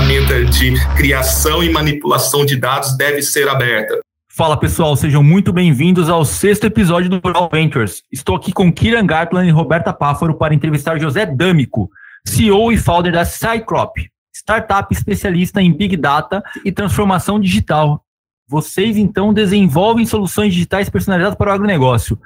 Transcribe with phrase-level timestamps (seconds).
[0.00, 4.00] ferramenta de criação e manipulação de dados deve ser aberta.
[4.30, 8.02] Fala pessoal, sejam muito bem-vindos ao sexto episódio do Rural Ventures.
[8.10, 11.90] Estou aqui com Kiran Gartland e Roberta Páfaro para entrevistar José D'Amico,
[12.26, 13.94] CEO e founder da Cycrop,
[14.34, 18.02] startup especialista em Big Data e transformação digital.
[18.48, 22.18] Vocês então desenvolvem soluções digitais personalizadas para o agronegócio.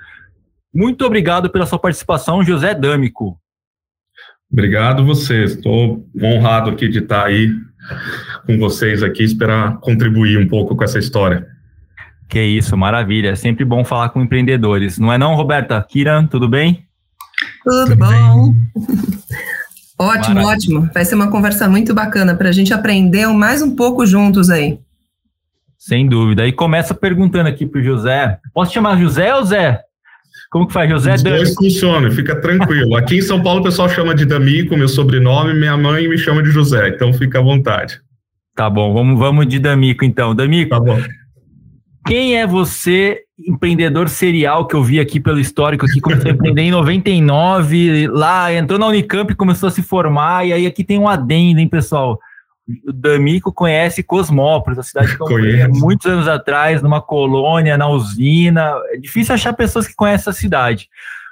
[0.73, 3.37] Muito obrigado pela sua participação, José D'Amico.
[4.55, 5.51] Obrigado vocês.
[5.51, 7.53] Estou honrado aqui de estar aí
[8.47, 11.49] com vocês aqui, esperar contribuir um pouco com essa história.
[12.29, 13.31] Que isso, maravilha.
[13.31, 14.97] É sempre bom falar com empreendedores.
[14.97, 15.85] Não é não, Roberta?
[15.91, 16.87] Kiran, tudo bem?
[17.65, 18.55] Tudo, tudo bom.
[19.99, 20.47] ótimo, maravilha.
[20.47, 20.91] ótimo.
[20.95, 24.79] Vai ser uma conversa muito bacana para a gente aprender mais um pouco juntos aí.
[25.77, 26.47] Sem dúvida.
[26.47, 28.39] E começa perguntando aqui para o José.
[28.55, 29.84] Posso chamar José ou Zé?
[30.51, 31.15] Como que faz, José?
[31.15, 32.95] Os dois funcionam, fica tranquilo.
[32.97, 36.43] Aqui em São Paulo o pessoal chama de Damico, meu sobrenome, minha mãe me chama
[36.43, 38.01] de José, então fica à vontade.
[38.55, 40.35] Tá bom, vamos, vamos de Damico então.
[40.35, 41.01] Damico, tá bom.
[42.07, 46.63] Quem é você, empreendedor serial que eu vi aqui pelo histórico, que começou a empreender
[46.63, 50.99] em 99, lá entrou na Unicamp e começou a se formar, e aí aqui tem
[50.99, 52.19] um adendo, hein, pessoal?
[52.87, 57.89] O D'Amico conhece Cosmópolis, a cidade que eu comprei muitos anos atrás, numa colônia, na
[57.89, 58.73] usina.
[58.91, 60.89] É difícil achar pessoas que conhecem a cidade.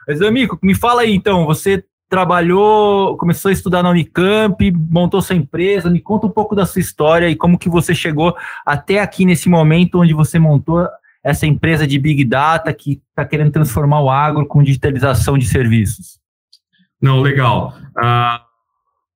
[0.06, 5.34] Mas, D'Amico, me fala aí, então, você trabalhou, começou a estudar na Unicamp, montou sua
[5.34, 9.24] empresa, me conta um pouco da sua história e como que você chegou até aqui
[9.24, 10.86] nesse momento onde você montou
[11.24, 16.18] essa empresa de Big Data que está querendo transformar o agro com digitalização de serviços.
[17.00, 17.72] Não, legal.
[17.96, 18.51] Uh,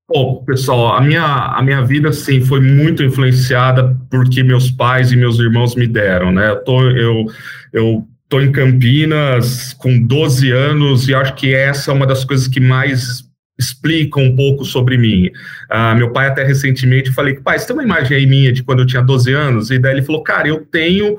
[0.09, 5.17] bom, pessoal, a minha, a minha vida, sim, foi muito influenciada porque meus pais e
[5.17, 6.51] meus irmãos me deram, né?
[6.51, 7.27] Eu, tô, eu,
[7.73, 12.49] eu Estou em Campinas com 12 anos e acho que essa é uma das coisas
[12.49, 13.23] que mais
[13.57, 15.29] explica um pouco sobre mim.
[15.71, 18.81] Uh, meu pai até recentemente falei pai, você tem uma imagem aí minha de quando
[18.81, 19.71] eu tinha 12 anos?
[19.71, 21.19] E daí ele falou, cara, eu tenho.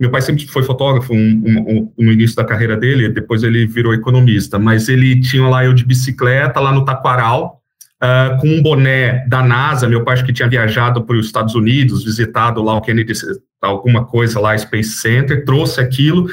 [0.00, 3.64] Meu pai sempre foi fotógrafo um, um, um, no início da carreira dele, depois ele
[3.64, 7.57] virou economista, mas ele tinha lá eu de bicicleta lá no Taquaral,
[8.00, 11.56] Uh, com um boné da NASA, meu pai acho que tinha viajado para os Estados
[11.56, 13.12] Unidos, visitado lá o Kennedy,
[13.60, 16.30] alguma coisa lá, Space Center, trouxe aquilo,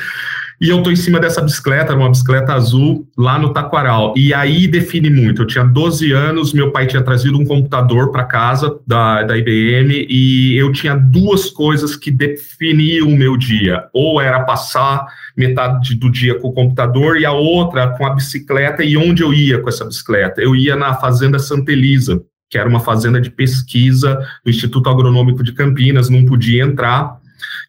[0.59, 4.13] e eu estou em cima dessa bicicleta, uma bicicleta azul, lá no Taquaral.
[4.15, 5.41] E aí define muito.
[5.41, 10.07] Eu tinha 12 anos, meu pai tinha trazido um computador para casa da, da IBM
[10.09, 13.85] e eu tinha duas coisas que definiam o meu dia.
[13.93, 15.05] Ou era passar
[15.35, 18.83] metade do dia com o computador e a outra com a bicicleta.
[18.83, 20.41] E onde eu ia com essa bicicleta?
[20.41, 25.43] Eu ia na Fazenda Santa Elisa, que era uma fazenda de pesquisa do Instituto Agronômico
[25.43, 27.17] de Campinas, não podia entrar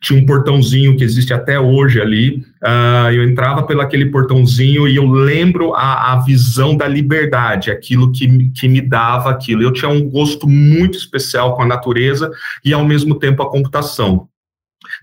[0.00, 2.44] tinha um portãozinho que existe até hoje ali.
[2.62, 8.12] Uh, eu entrava pelo aquele portãozinho e eu lembro a, a visão da liberdade, aquilo
[8.12, 9.62] que, que me dava aquilo.
[9.62, 12.30] Eu tinha um gosto muito especial com a natureza
[12.64, 14.28] e, ao mesmo tempo, a computação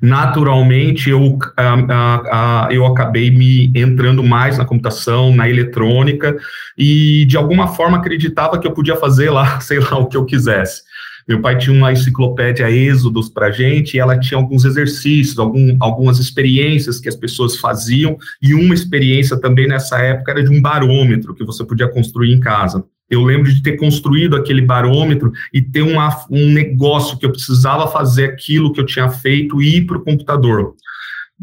[0.02, 6.38] naturalmente eu, uh, uh, eu acabei me entrando mais na computação, na eletrônica,
[6.78, 10.26] e de alguma forma acreditava que eu podia fazer lá, sei lá, o que eu
[10.26, 10.83] quisesse.
[11.28, 16.20] Meu pai tinha uma enciclopédia Êxodos para gente e ela tinha alguns exercícios, algum, algumas
[16.20, 21.34] experiências que as pessoas faziam, e uma experiência também nessa época era de um barômetro
[21.34, 22.84] que você podia construir em casa.
[23.10, 27.88] Eu lembro de ter construído aquele barômetro e ter uma, um negócio que eu precisava
[27.88, 30.76] fazer aquilo que eu tinha feito e ir para o computador.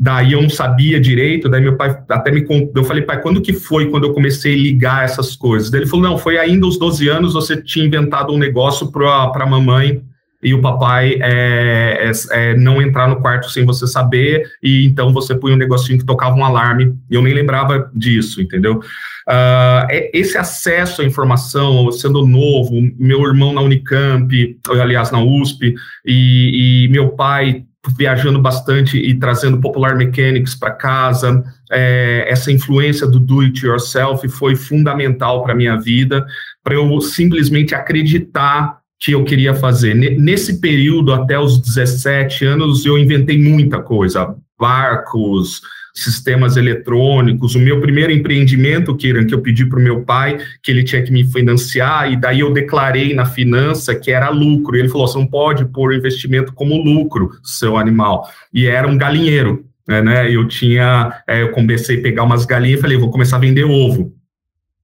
[0.02, 2.42] Daí eu não sabia direito, daí meu pai até me
[2.74, 5.70] eu falei, pai, quando que foi quando eu comecei a ligar essas coisas?
[5.70, 9.30] Daí ele falou, não, foi ainda aos 12 anos você tinha inventado um negócio para
[9.34, 10.02] a mamãe
[10.42, 15.12] e o papai é, é, é, não entrar no quarto sem você saber, e então
[15.12, 18.80] você põe um negocinho que tocava um alarme, e eu nem lembrava disso, entendeu?
[19.28, 19.84] Uh,
[20.14, 25.74] esse acesso à informação, sendo novo, meu irmão na Unicamp, aliás, na USP,
[26.06, 27.64] e, e meu pai
[27.96, 31.42] viajando bastante e trazendo Popular Mechanics para casa.
[31.70, 36.26] É, essa influência do do it yourself foi fundamental para minha vida,
[36.62, 39.94] para eu simplesmente acreditar que eu queria fazer.
[39.94, 45.62] Nesse período, até os 17 anos, eu inventei muita coisa, barcos,
[46.02, 47.54] sistemas eletrônicos.
[47.54, 51.02] O meu primeiro empreendimento, Kiran, que eu pedi para o meu pai, que ele tinha
[51.02, 54.76] que me financiar, e daí eu declarei na finança que era lucro.
[54.76, 58.28] E ele falou: você não pode pôr investimento como lucro, seu animal.
[58.52, 59.64] E era um galinheiro.
[59.86, 60.30] Né?
[60.30, 63.64] Eu tinha, é, eu comecei a pegar umas galinhas e falei, vou começar a vender
[63.64, 64.14] ovo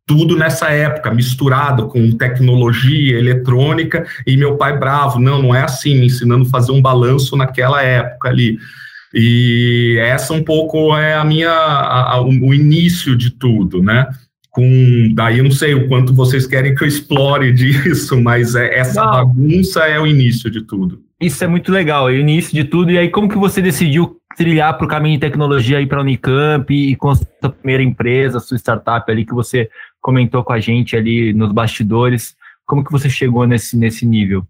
[0.06, 5.96] tudo nessa época, misturado com tecnologia eletrônica, e meu pai bravo, não, não é assim,
[5.96, 8.56] me ensinando a fazer um balanço naquela época ali.
[9.18, 14.06] E essa um pouco é a minha a, a, o início de tudo, né?
[14.56, 18.78] com daí eu não sei o quanto vocês querem que eu explore disso, mas é,
[18.78, 19.12] essa não.
[19.12, 21.02] bagunça é o início de tudo.
[21.20, 22.90] Isso é muito legal, é o início de tudo.
[22.90, 26.00] E aí, como que você decidiu trilhar para o caminho de tecnologia aí para a
[26.00, 29.68] Unicamp e com a sua primeira empresa, sua startup ali que você
[30.00, 32.34] comentou com a gente ali nos bastidores?
[32.64, 34.46] Como que você chegou nesse, nesse nível?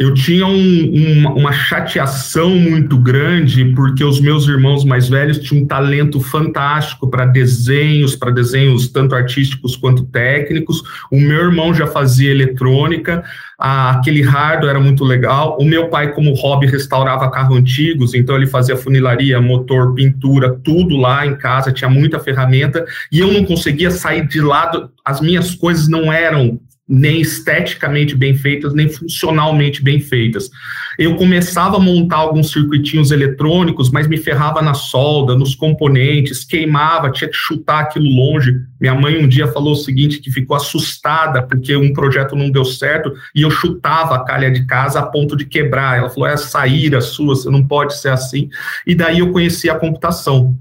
[0.00, 5.62] Eu tinha um, um, uma chateação muito grande porque os meus irmãos mais velhos tinham
[5.62, 10.82] um talento fantástico para desenhos, para desenhos tanto artísticos quanto técnicos.
[11.12, 13.22] O meu irmão já fazia eletrônica,
[13.58, 15.58] a, aquele hardware era muito legal.
[15.60, 20.96] O meu pai, como hobby, restaurava carros antigos, então ele fazia funilaria, motor, pintura, tudo
[20.96, 25.54] lá em casa, tinha muita ferramenta, e eu não conseguia sair de lado, as minhas
[25.54, 26.58] coisas não eram
[26.90, 30.50] nem esteticamente bem feitas, nem funcionalmente bem feitas.
[30.98, 37.12] Eu começava a montar alguns circuitinhos eletrônicos, mas me ferrava na solda, nos componentes, queimava,
[37.12, 38.56] tinha que chutar aquilo longe.
[38.80, 42.64] Minha mãe um dia falou o seguinte, que ficou assustada porque um projeto não deu
[42.64, 45.96] certo e eu chutava a calha de casa a ponto de quebrar.
[45.96, 48.48] Ela falou, é essa ira sua, você não pode ser assim.
[48.84, 50.58] E daí eu conheci a computação.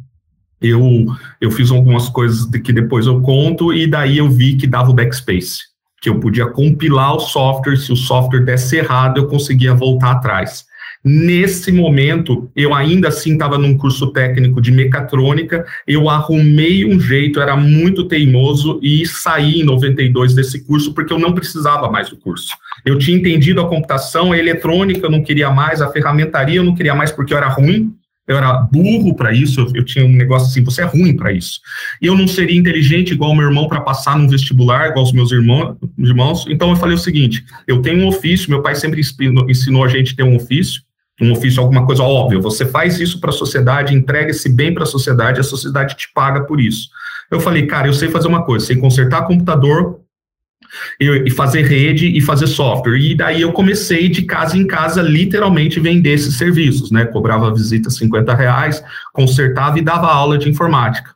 [0.61, 1.07] Eu,
[1.41, 4.93] eu fiz algumas coisas que depois eu conto e daí eu vi que dava o
[4.93, 5.68] backspace
[6.01, 10.65] que eu podia compilar o software, se o software desse errado, eu conseguia voltar atrás.
[11.03, 17.39] Nesse momento, eu ainda assim estava num curso técnico de mecatrônica, eu arrumei um jeito,
[17.39, 22.17] era muito teimoso e saí em 92 desse curso porque eu não precisava mais do
[22.17, 22.53] curso.
[22.85, 26.75] Eu tinha entendido a computação, a eletrônica eu não queria mais, a ferramentaria eu não
[26.75, 27.95] queria mais porque eu era ruim,
[28.29, 31.33] eu era burro para isso, eu, eu, tinha um negócio assim, você é ruim para
[31.33, 31.59] isso.
[31.99, 35.31] E eu não seria inteligente igual meu irmão para passar num vestibular, igual os meus
[35.31, 36.45] irmãos, irmãos.
[36.47, 40.15] Então eu falei o seguinte: eu tenho um ofício, meu pai sempre ensinou, a gente
[40.15, 40.83] ter um ofício,
[41.19, 42.39] um ofício, alguma coisa óbvia.
[42.39, 46.07] Você faz isso para a sociedade, entrega esse bem para a sociedade, a sociedade te
[46.13, 46.87] paga por isso.
[47.31, 50.01] Eu falei, cara, eu sei fazer uma coisa, sei consertar computador,
[50.99, 52.97] e fazer rede e fazer software.
[52.97, 57.05] E daí eu comecei de casa em casa, literalmente, vender esses serviços, né?
[57.05, 58.83] Cobrava visita 50 reais,
[59.13, 61.15] consertava e dava aula de informática.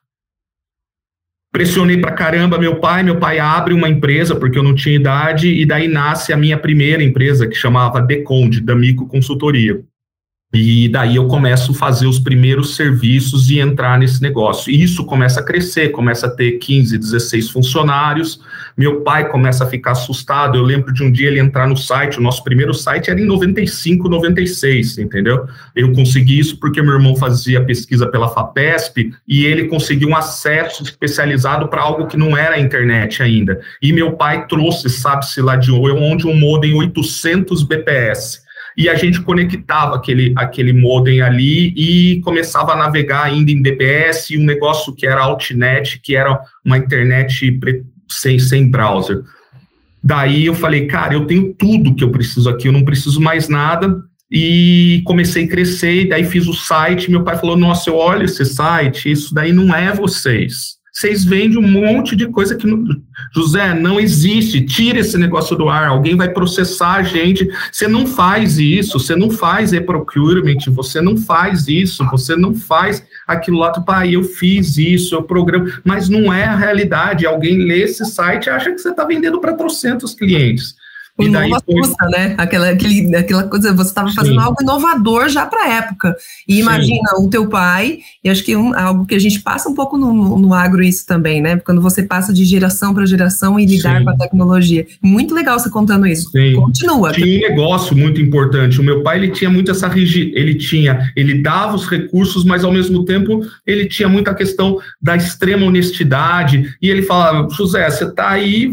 [1.52, 5.50] Pressionei pra caramba meu pai, meu pai abre uma empresa, porque eu não tinha idade,
[5.50, 9.84] e daí nasce a minha primeira empresa, que chamava Deconde, D'Amico Consultoria.
[10.54, 14.72] E daí eu começo a fazer os primeiros serviços e entrar nesse negócio.
[14.72, 18.40] E isso começa a crescer, começa a ter 15, 16 funcionários.
[18.78, 20.56] Meu pai começa a ficar assustado.
[20.56, 23.26] Eu lembro de um dia ele entrar no site, o nosso primeiro site era em
[23.26, 25.48] 95, 96, entendeu?
[25.76, 30.84] Eu consegui isso porque meu irmão fazia pesquisa pela FAPESP e ele conseguiu um acesso
[30.84, 33.60] especializado para algo que não era a internet ainda.
[33.82, 38.43] E meu pai trouxe, sabe-se lá de onde, um modem 800 BPS
[38.78, 44.36] e a gente conectava aquele, aquele modem ali e começava a navegar ainda em DPS,
[44.38, 47.60] um negócio que era Altnet, que era uma internet
[48.10, 49.22] sem, sem browser.
[50.04, 53.48] Daí eu falei, cara, eu tenho tudo que eu preciso aqui, eu não preciso mais
[53.48, 54.04] nada.
[54.36, 57.12] E comecei a crescer, daí fiz o site.
[57.12, 60.78] Meu pai falou: Nossa, eu olho esse site, isso daí não é vocês.
[60.94, 62.68] Vocês vendem um monte de coisa que.
[62.68, 62.86] Não...
[63.34, 64.62] José, não existe.
[64.62, 65.88] Tira esse negócio do ar.
[65.88, 67.50] Alguém vai processar a gente.
[67.72, 69.00] Você não faz isso.
[69.00, 70.60] Você não faz e-procurement.
[70.68, 72.06] Você não faz isso.
[72.12, 73.72] Você não faz aquilo lá.
[73.72, 75.16] Pai, eu fiz isso.
[75.16, 75.66] Eu programo.
[75.84, 77.25] Mas não é a realidade.
[77.25, 80.75] Alguém lê esse site e acha que você está vendendo para trocentos clientes.
[81.20, 82.10] E daí foi...
[82.10, 82.34] né?
[82.38, 86.15] Aquela, aquele, aquela coisa, você estava fazendo algo inovador já para a época.
[86.48, 86.62] E Sim.
[86.62, 89.96] imagina o teu pai, e acho que um, algo que a gente passa um pouco
[89.96, 91.58] no, no, no, agro isso também, né?
[91.58, 94.05] Quando você passa de geração para geração e lidar Sim.
[94.05, 94.88] com a tecnologia.
[95.01, 96.32] Muito legal você contando isso.
[96.32, 96.55] Sim.
[96.55, 97.12] Continua.
[97.12, 98.79] Tinha um negócio muito importante.
[98.79, 102.63] O meu pai, ele tinha muito essa rigidez, ele tinha, ele dava os recursos, mas
[102.63, 108.05] ao mesmo tempo ele tinha muita questão da extrema honestidade, e ele falava, José, você
[108.05, 108.72] está aí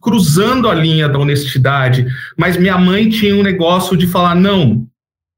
[0.00, 2.06] cruzando a linha da honestidade,
[2.36, 4.86] mas minha mãe tinha um negócio de falar: não,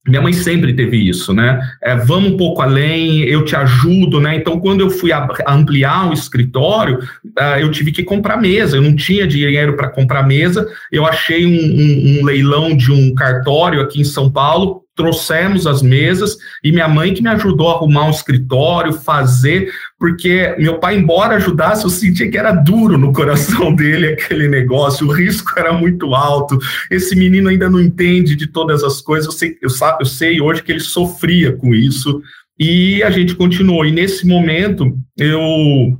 [0.09, 1.61] minha mãe sempre teve isso, né?
[1.83, 4.37] É, vamos um pouco além, eu te ajudo, né?
[4.37, 5.11] Então, quando eu fui
[5.47, 8.76] ampliar o escritório, uh, eu tive que comprar mesa.
[8.76, 10.66] Eu não tinha dinheiro para comprar mesa.
[10.90, 15.80] Eu achei um, um, um, leilão de um cartório aqui em São Paulo trouxemos as
[15.80, 20.97] mesas e minha mãe que me ajudou a arrumar um escritório, fazer, porque meu pai,
[20.97, 25.73] embora ajudasse, eu sentia que era duro no coração dele aquele negócio, o risco era
[25.73, 26.59] muito alto,
[26.90, 30.62] esse menino ainda não entende de todas as coisas, eu sei, eu, eu sei hoje
[30.62, 32.23] que ele sofria com isso,
[32.59, 35.99] e a gente continuou, e nesse momento eu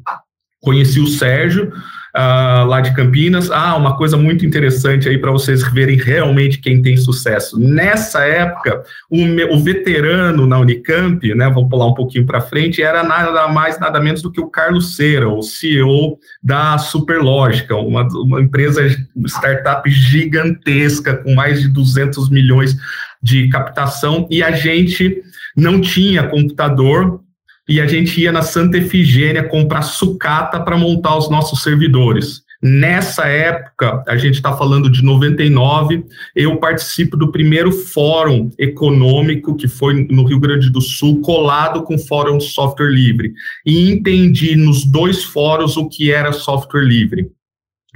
[0.61, 1.73] conheci o Sérgio,
[2.19, 3.51] uh, lá de Campinas.
[3.51, 7.59] Ah, uma coisa muito interessante aí para vocês verem realmente quem tem sucesso.
[7.59, 9.19] Nessa época, o,
[9.55, 14.01] o veterano na Unicamp, né, vou pular um pouquinho para frente, era nada mais, nada
[14.01, 18.85] menos do que o Carlos Cera, o CEO da Superlógica, uma, uma empresa,
[19.27, 22.77] startup gigantesca, com mais de 200 milhões
[23.23, 25.23] de captação, e a gente
[25.57, 27.21] não tinha computador,
[27.69, 32.43] e a gente ia na Santa Efigênia comprar sucata para montar os nossos servidores.
[32.61, 39.69] Nessa época, a gente está falando de 99, eu participo do primeiro fórum econômico que
[39.69, 43.33] foi no Rio Grande do Sul, colado com o Fórum Software Livre,
[43.65, 47.31] e entendi nos dois fóruns o que era software livre.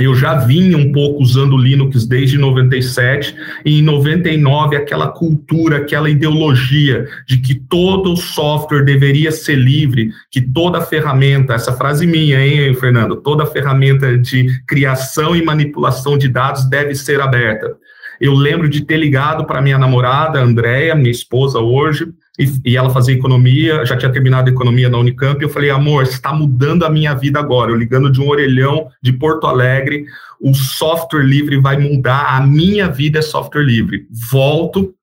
[0.02, 6.10] Eu já vinha um pouco usando Linux desde 97, e em 99 aquela cultura, aquela
[6.10, 12.74] ideologia de que todo software deveria ser livre, que toda ferramenta, essa frase minha, hein,
[12.74, 13.16] Fernando?
[13.16, 17.76] Toda ferramenta de criação e manipulação de dados deve ser aberta.
[18.22, 22.06] Eu lembro de ter ligado para minha namorada, Andréia, minha esposa hoje,
[22.38, 26.04] e, e, ela fazia economia, já tinha terminado economia na Unicamp, e eu falei, amor,
[26.04, 30.04] está mudando a minha vida agora, eu ligando de um orelhão de Porto Alegre,
[30.40, 34.06] o software livre vai mudar, a minha vida é software livre.
[34.30, 34.94] Volto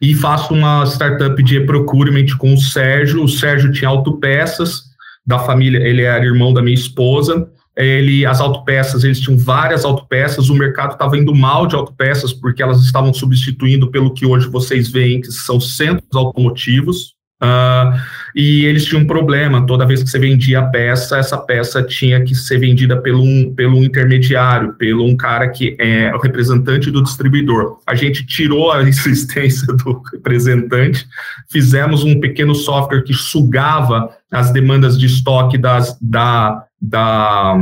[0.00, 4.84] e faço uma startup de procurement com o Sérgio, o Sérgio tinha autopeças
[5.26, 10.48] da família, ele era irmão da minha esposa, ele, as autopeças, eles tinham várias autopeças,
[10.48, 14.88] o mercado estava indo mal de autopeças, porque elas estavam substituindo pelo que hoje vocês
[14.88, 17.92] veem, que são centros automotivos, Uh,
[18.34, 22.22] e eles tinham um problema, toda vez que você vendia a peça, essa peça tinha
[22.22, 26.90] que ser vendida pelo um, pelo um intermediário, pelo um cara que é o representante
[26.90, 27.78] do distribuidor.
[27.86, 31.06] A gente tirou a existência do representante,
[31.50, 37.56] fizemos um pequeno software que sugava as demandas de estoque das, da, da,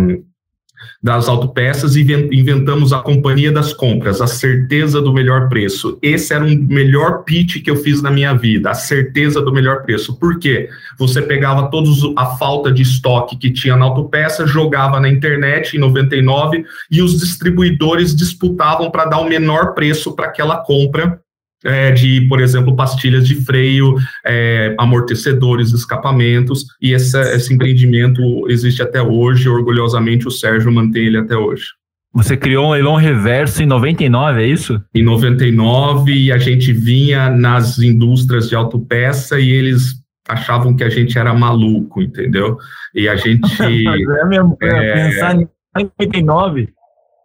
[1.02, 5.98] das autopeças e inventamos a companhia das compras, a certeza do melhor preço.
[6.02, 9.52] Esse era o um melhor pitch que eu fiz na minha vida, a certeza do
[9.52, 10.18] melhor preço.
[10.18, 10.68] Por quê?
[10.98, 15.80] Você pegava todos a falta de estoque que tinha na autopeça, jogava na internet em
[15.80, 21.23] 99 e os distribuidores disputavam para dar o menor preço para aquela compra
[21.64, 28.82] é, de, por exemplo, pastilhas de freio, é, amortecedores, escapamentos, e essa, esse empreendimento existe
[28.82, 31.64] até hoje, orgulhosamente o Sérgio mantém ele até hoje.
[32.12, 34.80] Você criou um leilão reverso em 99, é isso?
[34.94, 39.94] Em 99, e a gente vinha nas indústrias de autopeça e eles
[40.28, 42.56] achavam que a gente era maluco, entendeu?
[42.94, 43.50] E a gente...
[43.60, 46.68] é mesmo, é, pensar em 99...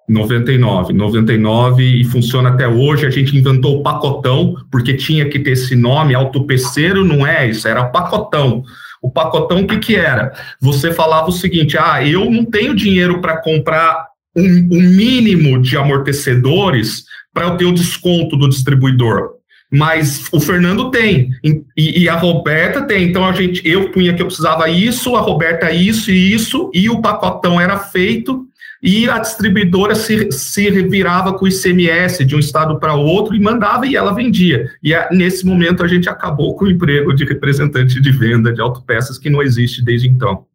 [0.10, 3.06] 99, 99 e funciona até hoje.
[3.06, 7.68] A gente inventou o pacotão, porque tinha que ter esse nome, autopeceiro não é isso,
[7.68, 8.63] era pacotão.
[9.01, 10.34] O pacotão, o que, que era?
[10.60, 15.78] Você falava o seguinte: ah, eu não tenho dinheiro para comprar um, um, mínimo de
[15.78, 19.38] amortecedores para eu ter o desconto do distribuidor.
[19.72, 21.30] Mas o Fernando tem,
[21.78, 23.08] e, e, a Roberta tem.
[23.08, 26.89] Então a gente, eu punha que eu precisava isso, a Roberta isso e isso, e
[26.89, 28.49] o pacotão era feito
[28.82, 33.40] e a distribuidora se, se revirava com o ICMS de um estado para outro e
[33.40, 34.70] mandava e ela vendia.
[34.82, 38.62] E a, nesse momento a gente acabou com o emprego de representante de venda de
[38.62, 40.46] autopeças que não existe desde então.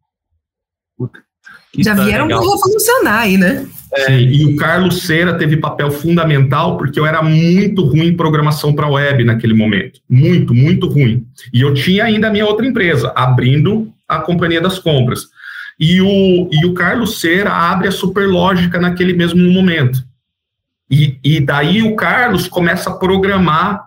[1.77, 3.67] Já vieram para revolucionar aí, né?
[3.93, 8.73] É, e o Carlos Cera teve papel fundamental porque eu era muito ruim em programação
[8.73, 9.99] para web naquele momento.
[10.09, 11.25] Muito, muito ruim.
[11.53, 15.27] E eu tinha ainda a minha outra empresa, abrindo a Companhia das Compras.
[15.79, 19.99] E o, e o Carlos Cera abre a Superlógica naquele mesmo momento.
[20.89, 23.81] E, e daí o Carlos começa a programar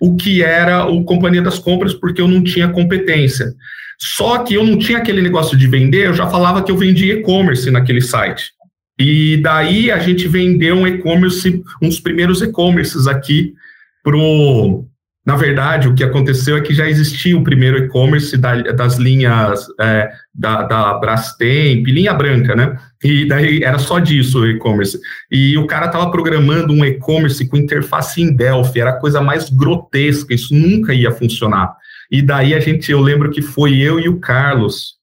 [0.00, 3.52] o que era o Companhia das Compras, porque eu não tinha competência.
[3.98, 7.14] Só que eu não tinha aquele negócio de vender, eu já falava que eu vendia
[7.14, 8.52] e-commerce naquele site.
[8.98, 13.54] E daí a gente vendeu um e-commerce, uns primeiros e-commerces aqui
[14.02, 14.84] pro
[15.24, 19.66] na verdade, o que aconteceu é que já existia o primeiro e-commerce da, das linhas
[19.80, 22.76] é, da, da Brastemp, linha branca, né?
[23.04, 24.98] E daí era só disso o e-commerce.
[25.30, 29.48] E o cara estava programando um e-commerce com interface em Delphi, era a coisa mais
[29.48, 31.72] grotesca, isso nunca ia funcionar.
[32.10, 34.96] E daí a gente, eu lembro que foi eu e o Carlos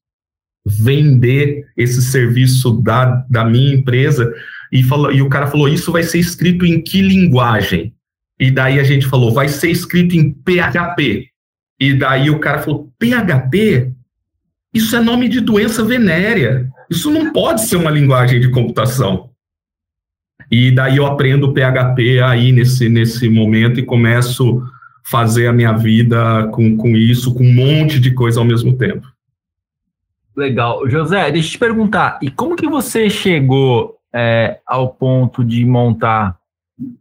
[0.65, 4.29] vender esse serviço da, da minha empresa,
[4.71, 7.93] e, falou, e o cara falou: Isso vai ser escrito em que linguagem?
[8.39, 11.27] E daí a gente falou, vai ser escrito em PHP.
[11.79, 13.91] E daí o cara falou, PHP?
[14.73, 16.69] Isso é nome de doença venérea.
[16.89, 19.29] Isso não pode ser uma linguagem de computação.
[20.51, 24.63] E daí eu aprendo PHP aí nesse, nesse momento e começo
[25.05, 28.77] a fazer a minha vida com, com isso, com um monte de coisa ao mesmo
[28.77, 29.07] tempo.
[30.35, 30.87] Legal.
[30.89, 36.37] José, deixa eu te perguntar, e como que você chegou é, ao ponto de montar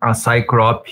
[0.01, 0.89] a Cycrop?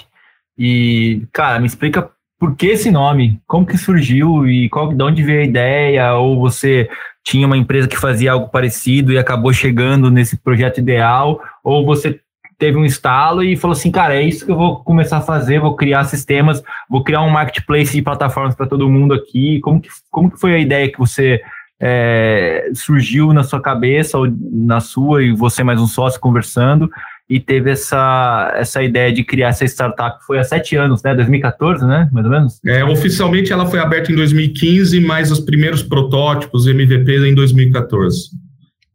[0.59, 3.41] E, cara, me explica por que esse nome?
[3.47, 6.15] Como que surgiu e qual, de onde veio a ideia?
[6.15, 6.89] Ou você
[7.25, 11.41] tinha uma empresa que fazia algo parecido e acabou chegando nesse projeto ideal?
[11.65, 12.21] Ou você
[12.59, 15.61] teve um estalo e falou assim, cara, é isso que eu vou começar a fazer,
[15.61, 19.61] vou criar sistemas, vou criar um marketplace de plataformas para todo mundo aqui.
[19.61, 21.41] Como que, como que foi a ideia que você
[21.81, 26.91] é, surgiu na sua cabeça ou na sua e você mais um sócio conversando
[27.29, 31.15] e teve essa, essa ideia de criar essa startup, foi há sete anos, né?
[31.15, 32.09] 2014, né?
[32.13, 32.61] Mais ou menos?
[32.65, 38.31] É, oficialmente ela foi aberta em 2015, mas os primeiros protótipos, MVPs, em 2014.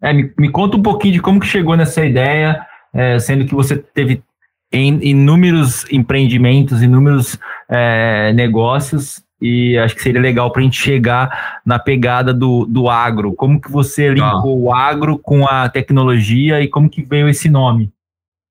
[0.01, 3.53] É, me, me conta um pouquinho de como que chegou nessa ideia, é, sendo que
[3.53, 4.23] você teve
[4.71, 7.37] em, inúmeros empreendimentos, inúmeros
[7.69, 12.89] é, negócios, e acho que seria legal para a gente chegar na pegada do, do
[12.89, 13.33] agro.
[13.33, 14.13] Como que você tá.
[14.13, 14.71] linkou ah.
[14.71, 17.91] o agro com a tecnologia e como que veio esse nome?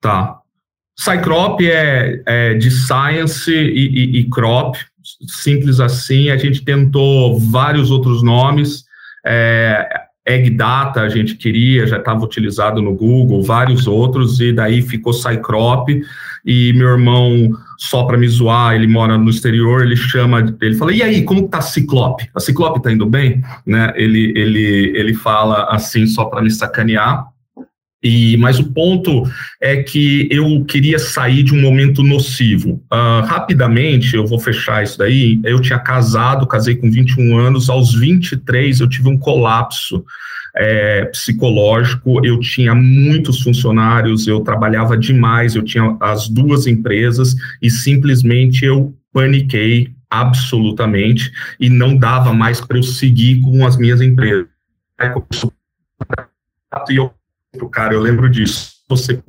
[0.01, 0.39] Tá.
[0.97, 4.77] Cycrop é, é de science e, e, e, crop,
[5.27, 6.31] simples assim.
[6.31, 8.85] A gente tentou vários outros nomes.
[9.25, 9.89] É,
[10.27, 15.13] Egg Data a gente queria, já estava utilizado no Google, vários outros, e daí ficou
[15.13, 15.89] Cycrop.
[16.45, 20.93] E meu irmão, só para me zoar, ele mora no exterior, ele chama, ele fala:
[20.93, 22.31] "E aí, como tá a Ciclope?
[22.35, 23.93] A Ciclope tá indo bem?", né?
[23.97, 27.27] Ele ele ele fala assim só para me sacanear.
[28.03, 29.25] E, mas o ponto
[29.61, 32.83] é que eu queria sair de um momento nocivo.
[32.91, 35.39] Uh, rapidamente, eu vou fechar isso daí.
[35.45, 40.03] Eu tinha casado, casei com 21 anos, aos 23 eu tive um colapso
[40.57, 42.25] é, psicológico.
[42.25, 48.95] Eu tinha muitos funcionários, eu trabalhava demais, eu tinha as duas empresas e simplesmente eu
[49.13, 54.47] paniquei absolutamente e não dava mais para eu seguir com as minhas empresas.
[56.89, 57.13] E eu
[57.71, 58.73] cara, eu lembro disso.
[58.89, 59.23] Você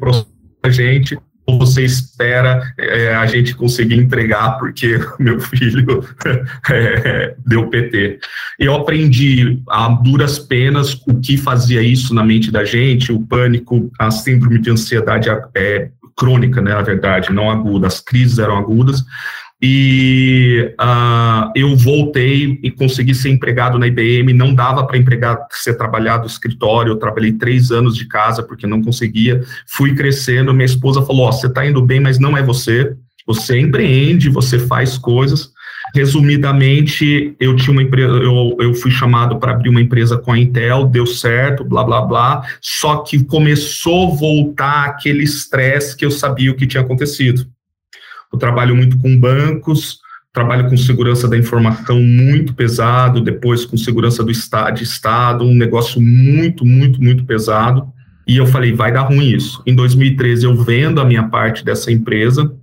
[0.64, 6.04] a gente ou você espera é, a gente conseguir entregar porque meu filho
[6.70, 8.20] é, deu PT.
[8.60, 13.92] Eu aprendi a duras penas o que fazia isso na mente da gente, o pânico,
[14.00, 19.04] a síndrome de ansiedade é, crônica, né, na verdade, não aguda, as crises eram agudas,
[19.62, 24.34] e uh, eu voltei e consegui ser empregado na IBM.
[24.34, 26.94] Não dava para empregar, ser trabalhado no escritório.
[26.94, 29.44] Eu trabalhei três anos de casa porque não conseguia.
[29.68, 30.52] Fui crescendo.
[30.52, 32.96] Minha esposa falou: oh, você está indo bem, mas não é você.
[33.28, 35.52] Você empreende, você faz coisas.
[35.94, 40.40] Resumidamente, eu tinha uma empresa, eu, eu fui chamado para abrir uma empresa com a
[40.40, 42.42] Intel, deu certo, blá blá blá.
[42.62, 47.46] Só que começou a voltar aquele estresse que eu sabia o que tinha acontecido.
[48.32, 50.00] Eu trabalho muito com bancos,
[50.34, 55.56] trabalho com segurança da informação muito pesado, depois com segurança do estado, de estado, um
[55.56, 57.88] negócio muito, muito, muito pesado.
[58.26, 59.62] E eu falei, vai dar ruim isso.
[59.66, 62.54] Em 2013 eu vendo a minha parte dessa empresa,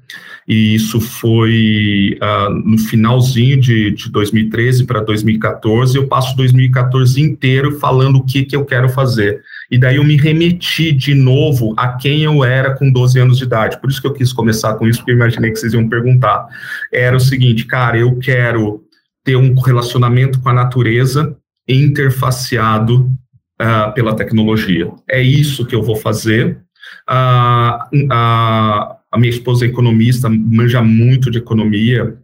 [0.49, 5.95] e isso foi uh, no finalzinho de, de 2013 para 2014.
[5.95, 9.43] Eu passo 2014 inteiro falando o que, que eu quero fazer.
[9.71, 13.45] E daí eu me remeti de novo a quem eu era com 12 anos de
[13.45, 13.79] idade.
[13.79, 16.47] Por isso que eu quis começar com isso, porque eu imaginei que vocês iam perguntar.
[16.91, 18.83] Era o seguinte, cara, eu quero
[19.23, 21.37] ter um relacionamento com a natureza
[21.69, 23.13] interfaceado
[23.61, 24.91] uh, pela tecnologia.
[25.07, 26.59] É isso que eu vou fazer.
[27.07, 32.19] Uh, uh, a minha esposa é economista, manja muito de economia,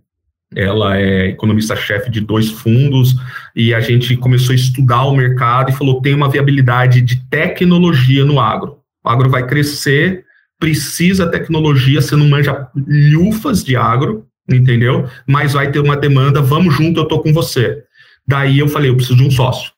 [0.55, 3.17] ela é economista-chefe de dois fundos,
[3.57, 8.25] e a gente começou a estudar o mercado e falou: tem uma viabilidade de tecnologia
[8.25, 8.79] no agro.
[9.05, 10.25] O agro vai crescer,
[10.59, 15.09] precisa tecnologia, você não manja lufas de agro, entendeu?
[15.27, 17.83] Mas vai ter uma demanda, vamos junto, eu tô com você.
[18.27, 19.73] Daí eu falei: eu preciso de um sócio.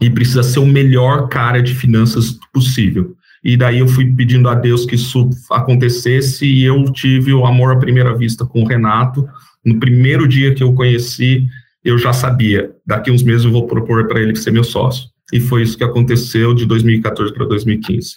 [0.00, 3.15] E precisa ser o melhor cara de finanças possível.
[3.46, 7.72] E daí eu fui pedindo a Deus que isso acontecesse e eu tive o amor
[7.72, 9.24] à primeira vista com o Renato
[9.64, 11.46] no primeiro dia que eu conheci,
[11.84, 15.08] eu já sabia, daqui uns meses eu vou propor para ele ser meu sócio.
[15.32, 18.14] E foi isso que aconteceu de 2014 para 2015.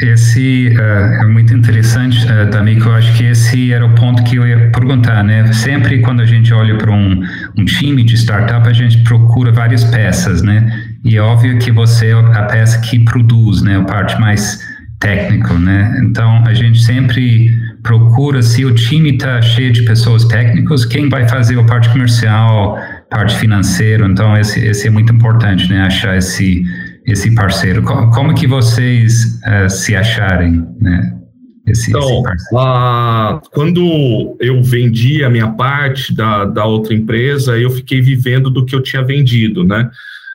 [0.00, 2.88] Esse uh, é muito interessante, uh.
[2.88, 5.52] Eu acho que esse era o ponto que eu ia perguntar, né?
[5.52, 7.22] Sempre quando a gente olha para um,
[7.56, 10.81] um time de startup, a gente procura várias peças, né?
[11.04, 13.76] E óbvio que você é a peça que produz, né?
[13.76, 14.60] A parte mais
[15.00, 16.00] técnica, né?
[16.04, 17.50] Então, a gente sempre
[17.82, 22.78] procura, se o time está cheio de pessoas técnicas, quem vai fazer a parte comercial,
[23.10, 26.64] parte financeira, então esse, esse é muito importante, né, achar esse,
[27.04, 27.82] esse parceiro.
[27.82, 31.18] Como, como que vocês uh, se acharem, né?
[31.66, 37.70] Esse, então, esse uh, quando eu vendi a minha parte da, da outra empresa, eu
[37.70, 39.88] fiquei vivendo do que eu tinha vendido, né?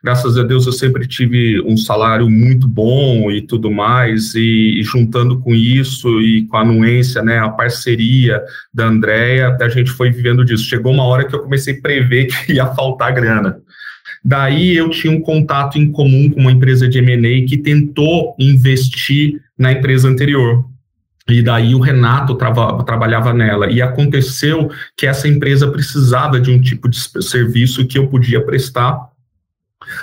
[0.08, 4.82] Graças a Deus eu sempre tive um salário muito bom e tudo mais, e, e
[4.82, 8.42] juntando com isso e com a anuência, né, a parceria
[8.74, 10.64] da Andrea, a gente foi vivendo disso.
[10.64, 13.58] Chegou uma hora que eu comecei a prever que ia faltar grana.
[14.24, 19.42] Daí eu tinha um contato em comum com uma empresa de M&A que tentou investir
[19.60, 20.64] na empresa anterior.
[21.28, 23.70] E daí o Renato trava, trabalhava nela.
[23.70, 29.17] E aconteceu que essa empresa precisava de um tipo de serviço que eu podia prestar.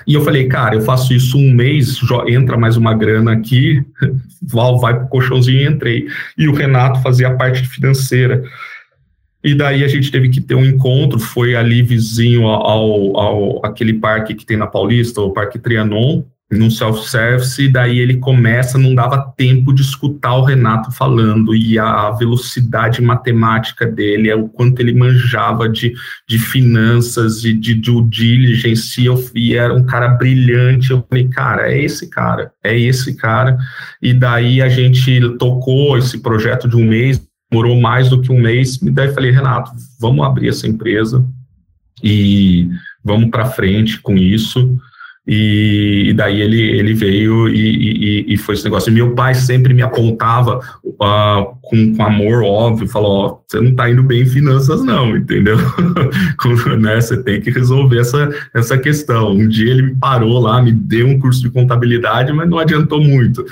[0.07, 3.83] E eu falei, cara, eu faço isso um mês, entra mais uma grana aqui,
[4.43, 6.07] Val vai pro colchãozinho e entrei.
[6.37, 8.43] E o Renato fazia a parte financeira.
[9.43, 13.93] E daí a gente teve que ter um encontro, foi ali vizinho ao, ao aquele
[13.93, 18.95] parque que tem na Paulista, o Parque Trianon, num self-service, e daí ele começa, não
[18.95, 24.81] dava tempo de escutar o Renato falando, e a velocidade matemática dele, é o quanto
[24.81, 25.93] ele manjava de,
[26.29, 31.29] de finanças e de due diligence, e, eu, e era um cara brilhante, eu falei,
[31.29, 33.57] cara, é esse cara, é esse cara,
[34.01, 38.41] e daí a gente tocou esse projeto de um mês, demorou mais do que um
[38.41, 41.25] mês, e daí falei, Renato, vamos abrir essa empresa,
[42.03, 42.69] e
[43.03, 44.79] vamos para frente com isso,
[45.27, 48.91] e, daí ele, ele veio e, e, e, foi esse negócio.
[48.91, 53.89] E meu pai sempre me apontava uh, com, com amor, óbvio, falou: você não está
[53.89, 55.57] indo bem em finanças, não, entendeu?
[56.79, 59.33] né, você tem que resolver essa, essa questão.
[59.33, 63.03] Um dia ele me parou lá, me deu um curso de contabilidade, mas não adiantou
[63.03, 63.47] muito.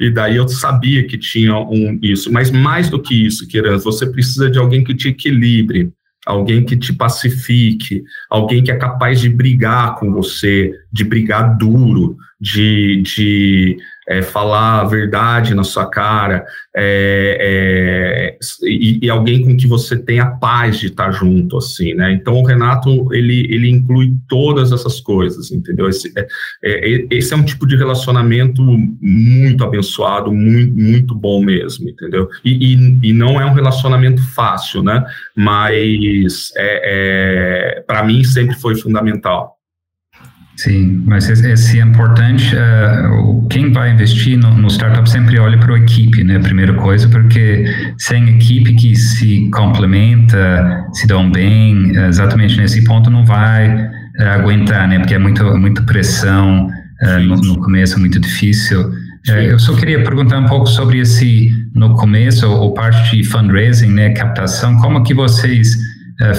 [0.00, 2.32] E daí eu sabia que tinha um, isso.
[2.32, 5.92] Mas mais do que isso, Kiran, você precisa de alguém que te equilibre
[6.26, 12.16] alguém que te pacifique, alguém que é capaz de brigar com você, de brigar duro,
[12.40, 13.76] de, de
[14.08, 19.96] é, falar a verdade na sua cara, é, é, e, e, alguém com que você
[19.96, 22.12] tenha paz de estar junto, assim, né?
[22.12, 25.88] Então, o Renato, ele, ele inclui todas essas coisas, entendeu?
[25.88, 26.26] Esse é,
[26.64, 28.62] é esse é um tipo de relacionamento
[29.00, 32.28] muito abençoado, muito, muito bom mesmo, entendeu?
[32.44, 35.04] E, e, e não é um relacionamento fácil, né?
[35.36, 39.61] Mas, é, é para mim, sempre foi fundamental.
[40.56, 42.54] Sim, mas esse é importante.
[42.54, 46.38] Uh, quem vai investir no, no startup sempre olha para a equipe, né?
[46.38, 47.64] Primeira coisa, porque
[47.98, 54.86] sem equipe que se complementa, se dão bem, exatamente nesse ponto não vai uh, aguentar,
[54.86, 54.98] né?
[54.98, 58.92] Porque é muito, muita pressão uh, no, no, começo, muito difícil.
[59.26, 64.10] eu só queria perguntar um pouco sobre esse no começo, ou parte de fundraising, né?
[64.10, 65.78] Captação, como que vocês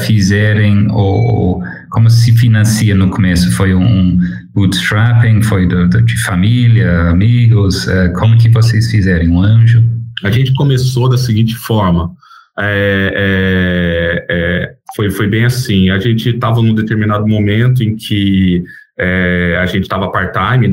[0.05, 1.61] fizerem ou
[1.93, 3.51] como se financia no começo?
[3.51, 4.19] Foi um
[4.55, 5.43] bootstrapping?
[5.43, 7.87] Foi do, do, de família, amigos?
[7.87, 9.33] É, como que vocês fizeram?
[9.33, 9.83] Um anjo?
[10.23, 12.11] A gente começou da seguinte forma.
[12.57, 15.91] É, é, é foi, foi bem assim.
[15.91, 18.63] A gente estava num determinado momento em que
[18.97, 20.67] é, a gente estava part-time,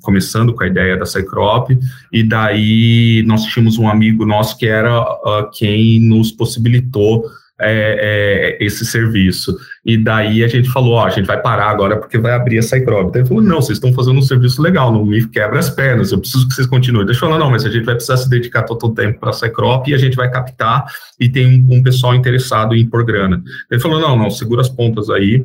[0.00, 1.70] começando com a ideia da Cycrop,
[2.12, 7.24] e daí nós tínhamos um amigo nosso que era uh, quem nos possibilitou
[7.62, 9.56] é, é, esse serviço.
[9.84, 12.62] E daí a gente falou, ó, a gente vai parar agora porque vai abrir a
[12.62, 13.08] Cycrob.
[13.08, 16.12] Então ele falou, não, vocês estão fazendo um serviço legal, não me quebra as pernas,
[16.12, 17.06] eu preciso que vocês continuem.
[17.06, 19.30] Deixa eu falar, não, mas a gente vai precisar se dedicar todo o tempo para
[19.30, 20.84] a Cycrop e a gente vai captar
[21.18, 23.42] e tem um, um, pessoal interessado em pôr grana.
[23.70, 25.44] Ele falou, não, não, segura as pontas aí,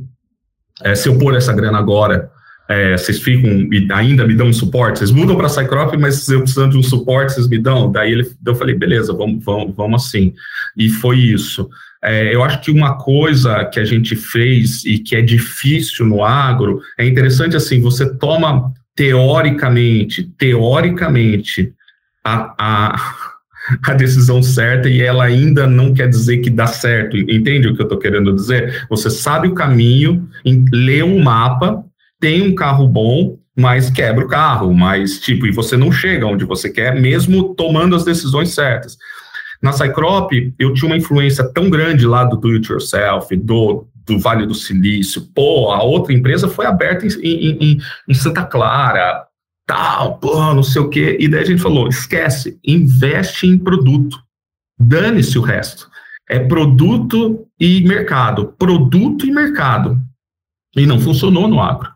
[0.83, 2.29] é, se eu pôr essa grana agora,
[2.69, 6.41] é, vocês ficam e ainda me dão um suporte, vocês mudam para Cycrop, mas eu
[6.41, 7.91] precisando de um suporte, vocês me dão?
[7.91, 10.33] Daí ele, eu falei, beleza, vamos, vamos, vamos assim.
[10.75, 11.69] E foi isso.
[12.03, 16.23] É, eu acho que uma coisa que a gente fez e que é difícil no
[16.23, 21.73] agro é interessante assim: você toma teoricamente, teoricamente,
[22.23, 22.95] a, a,
[23.85, 27.17] a decisão certa e ela ainda não quer dizer que dá certo.
[27.17, 28.85] Entende o que eu estou querendo dizer?
[28.89, 30.27] Você sabe o caminho,
[30.71, 31.83] lê um mapa,
[32.19, 36.45] tem um carro bom, mas quebra o carro, mas tipo, e você não chega onde
[36.45, 38.97] você quer, mesmo tomando as decisões certas.
[39.61, 44.19] Na Cycrop, eu tinha uma influência tão grande lá do do it yourself, do, do
[44.19, 45.27] Vale do Silício.
[45.33, 49.25] Pô, a outra empresa foi aberta em, em, em Santa Clara,
[49.65, 51.17] tal, pô, não sei o quê.
[51.19, 54.17] E daí a gente falou: esquece, investe em produto.
[54.79, 55.89] Dane-se o resto.
[56.29, 58.53] É produto e mercado.
[58.57, 59.99] Produto e mercado.
[60.75, 61.89] E não funcionou no agro.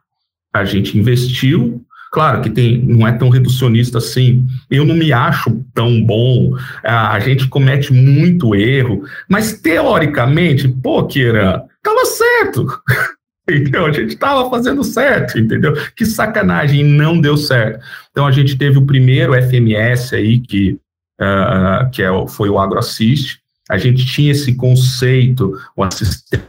[0.54, 1.81] A gente investiu
[2.12, 4.46] Claro que tem, não é tão reducionista assim.
[4.70, 6.58] Eu não me acho tão bom.
[6.84, 12.68] A gente comete muito erro, mas teoricamente, pô, Kira, tava certo.
[13.50, 13.86] Entendeu?
[13.86, 15.74] A gente estava fazendo certo, entendeu?
[15.96, 17.84] Que sacanagem, não deu certo.
[18.12, 20.80] Então a gente teve o primeiro FMS aí, que,
[21.20, 23.40] uh, que é, foi o AgroAssist.
[23.70, 26.46] A gente tinha esse conceito, o assistente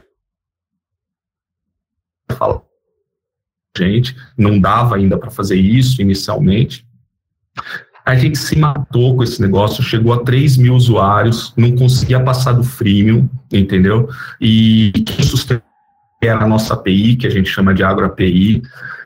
[3.77, 6.87] gente, não dava ainda para fazer isso inicialmente.
[8.05, 12.53] A gente se matou com esse negócio, chegou a 3 mil usuários, não conseguia passar
[12.53, 14.09] do freemium, entendeu?
[14.41, 15.63] E quem sustentou
[16.23, 18.63] era a nossa API, que a gente chama de AgroAPI,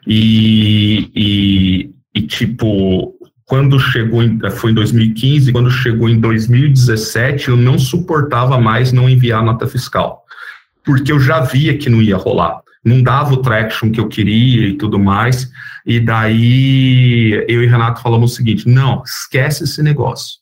[0.06, 7.56] e, e, e tipo, quando chegou, em, foi em 2015, quando chegou em 2017, eu
[7.56, 10.24] não suportava mais não enviar nota fiscal,
[10.84, 14.68] porque eu já via que não ia rolar, não dava o traction que eu queria
[14.68, 15.50] e tudo mais,
[15.84, 20.36] e daí eu e Renato falamos o seguinte, não, esquece esse negócio,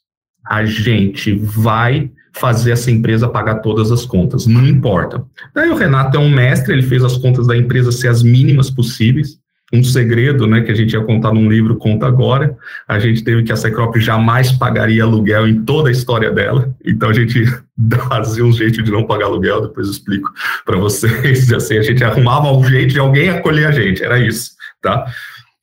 [0.46, 5.24] a gente vai fazer essa empresa pagar todas as contas, não importa.
[5.54, 8.68] Daí o Renato é um mestre, ele fez as contas da empresa ser as mínimas
[8.70, 9.38] possíveis,
[9.72, 12.56] um segredo, né, que a gente ia contar num livro, conta agora.
[12.86, 17.08] A gente teve que a Secrop jamais pagaria aluguel em toda a história dela, então
[17.08, 17.44] a gente
[18.08, 20.30] fazia um jeito de não pagar aluguel, depois explico
[20.64, 21.50] para vocês.
[21.52, 25.06] Assim, a gente arrumava um jeito de alguém acolher a gente, era isso, tá?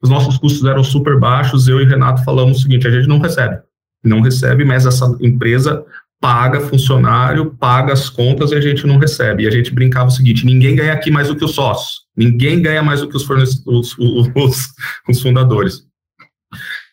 [0.01, 3.19] Os nossos custos eram super baixos, eu e Renato falamos o seguinte, a gente não
[3.19, 3.59] recebe,
[4.03, 5.85] não recebe, mas essa empresa
[6.21, 9.43] paga funcionário, paga as contas e a gente não recebe.
[9.43, 12.61] E a gente brincava o seguinte: ninguém ganha aqui mais do que os sócios, ninguém
[12.61, 13.29] ganha mais do que os,
[13.65, 14.67] os, os,
[15.09, 15.85] os fundadores.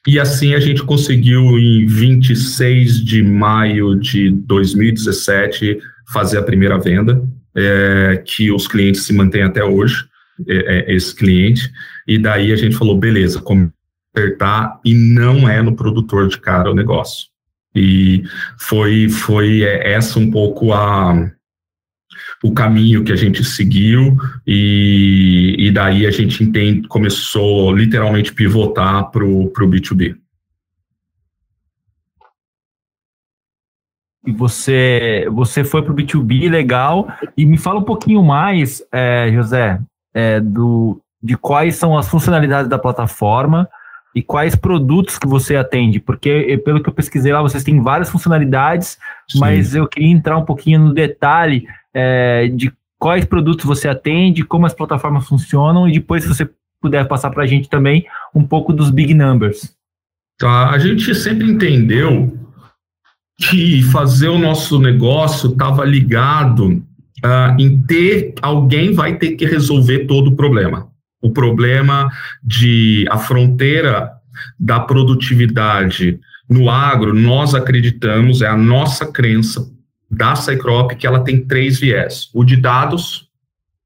[0.06, 5.78] E assim a gente conseguiu, em 26 de maio de 2017,
[6.12, 7.22] fazer a primeira venda,
[7.54, 10.06] é, que os clientes se mantêm até hoje,
[10.46, 11.70] é, é, esse cliente.
[12.06, 13.72] E daí a gente falou: beleza, como
[14.16, 17.26] acertar, e não é no produtor de cara o negócio.
[17.74, 18.22] E
[18.58, 21.30] foi, foi é, essa um pouco a,
[22.42, 29.10] o caminho que a gente seguiu e, e daí a gente entende, começou literalmente pivotar
[29.10, 30.16] para o B2B.
[34.26, 37.08] E você, você foi para o B2B, legal.
[37.36, 39.80] E me fala um pouquinho mais, é, José,
[40.12, 43.68] é, do, de quais são as funcionalidades da plataforma
[44.14, 48.10] e quais produtos que você atende, porque pelo que eu pesquisei lá, vocês têm várias
[48.10, 48.98] funcionalidades,
[49.30, 49.38] Sim.
[49.38, 54.66] mas eu queria entrar um pouquinho no detalhe é, de quais produtos você atende, como
[54.66, 56.48] as plataformas funcionam, e depois, se você
[56.80, 59.74] puder passar para a gente também um pouco dos big numbers.
[60.38, 62.38] Tá, a gente sempre entendeu
[63.40, 66.82] que fazer o nosso negócio estava ligado
[67.24, 70.88] uh, em ter alguém vai ter que resolver todo o problema
[71.20, 72.10] o problema
[72.42, 74.12] de a fronteira
[74.58, 79.68] da produtividade no agro, nós acreditamos, é a nossa crença
[80.10, 83.28] da Cycrop que ela tem três viés: o de dados,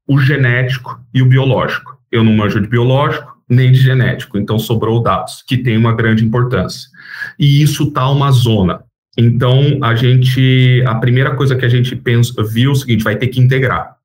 [0.07, 1.97] o genético e o biológico.
[2.11, 6.23] Eu não manjo de biológico nem de genético, então sobrou dados, que tem uma grande
[6.23, 6.89] importância.
[7.37, 8.81] E isso tá uma zona.
[9.17, 13.15] Então a gente, a primeira coisa que a gente pensa, viu é o seguinte, vai
[13.15, 13.95] ter que integrar.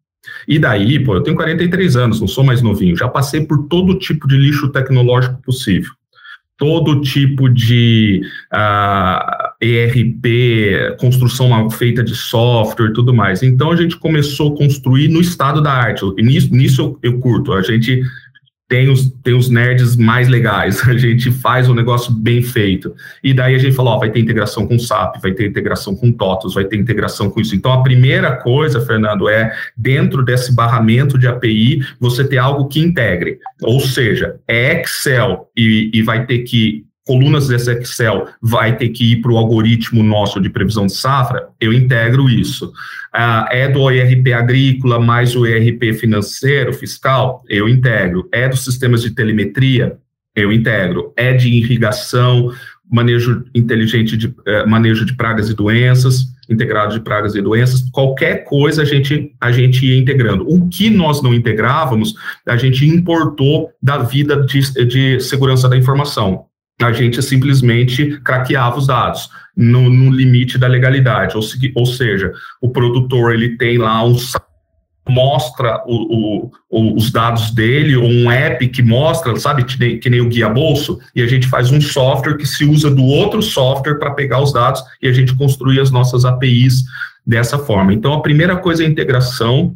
[0.46, 3.98] E daí, pô, eu tenho 43 anos, não sou mais novinho, já passei por todo
[3.98, 5.92] tipo de lixo tecnológico possível.
[6.56, 8.20] Todo tipo de
[8.52, 13.42] ah, ERP, construção feita de software e tudo mais.
[13.42, 16.04] Então a gente começou a construir no estado da arte.
[16.16, 17.52] E nisso, nisso eu, eu curto.
[17.52, 18.02] A gente
[18.68, 22.94] tem os, tem os nerds mais legais, a gente faz um negócio bem feito.
[23.24, 26.12] E daí a gente falou, ó, vai ter integração com SAP, vai ter integração com
[26.12, 27.56] TOTOS, vai ter integração com isso.
[27.56, 32.78] Então, a primeira coisa, Fernando, é, dentro desse barramento de API, você ter algo que
[32.78, 33.38] integre.
[33.62, 39.12] Ou seja, é Excel e, e vai ter que colunas desse Excel vai ter que
[39.12, 42.70] ir para o algoritmo nosso de previsão de safra, eu integro isso.
[43.10, 48.28] Ah, é do ERP agrícola mais o ERP financeiro, fiscal, eu integro.
[48.30, 49.96] É dos sistemas de telemetria,
[50.36, 51.14] eu integro.
[51.16, 52.52] É de irrigação,
[52.90, 58.44] manejo inteligente de eh, manejo de pragas e doenças, integrado de pragas e doenças, qualquer
[58.44, 60.44] coisa a gente a gente ia integrando.
[60.46, 62.14] O que nós não integrávamos,
[62.46, 66.48] a gente importou da vida de, de segurança da informação
[66.80, 71.42] a gente simplesmente craqueava os dados no, no limite da legalidade, ou,
[71.74, 74.16] ou, seja, o produtor ele tem lá um
[75.08, 80.10] mostra o, o, os dados dele, ou um app que mostra, sabe, que nem, que
[80.10, 83.40] nem o guia bolso, e a gente faz um software que se usa do outro
[83.40, 86.84] software para pegar os dados e a gente construir as nossas APIs
[87.26, 87.92] dessa forma.
[87.92, 89.74] Então, a primeira coisa é a integração,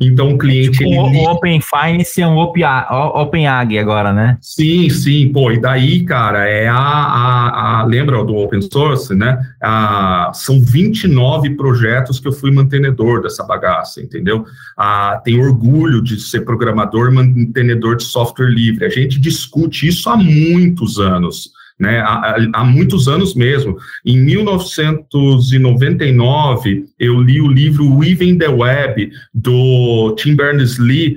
[0.00, 0.78] então o cliente.
[0.78, 1.18] Tipo, ele...
[1.18, 4.38] O Open Finance é um Open Ag agora, né?
[4.40, 9.38] Sim, sim, pô, e daí, cara, é a, a, a lembra do Open Source, né?
[9.62, 14.46] A, são 29 projetos que eu fui mantenedor dessa bagaça, entendeu?
[14.76, 18.86] A, tem orgulho de ser programador mantenedor de software livre.
[18.86, 23.78] A gente discute isso há muitos anos né, há, há, muitos anos mesmo.
[24.04, 31.16] Em 1999, eu li o livro Weaving the Web, do Tim Berners-Lee,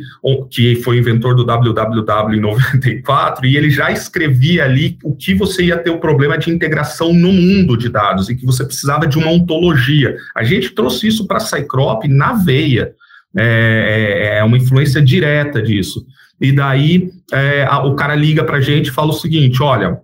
[0.49, 5.65] que foi inventor do www em 94, e ele já escrevia ali o que você
[5.65, 9.17] ia ter o problema de integração no mundo de dados, e que você precisava de
[9.17, 10.15] uma ontologia.
[10.34, 12.93] A gente trouxe isso para a Cycrop na veia,
[13.36, 16.06] é, é, é uma influência direta disso.
[16.39, 19.99] E daí é, a, o cara liga para a gente e fala o seguinte: olha,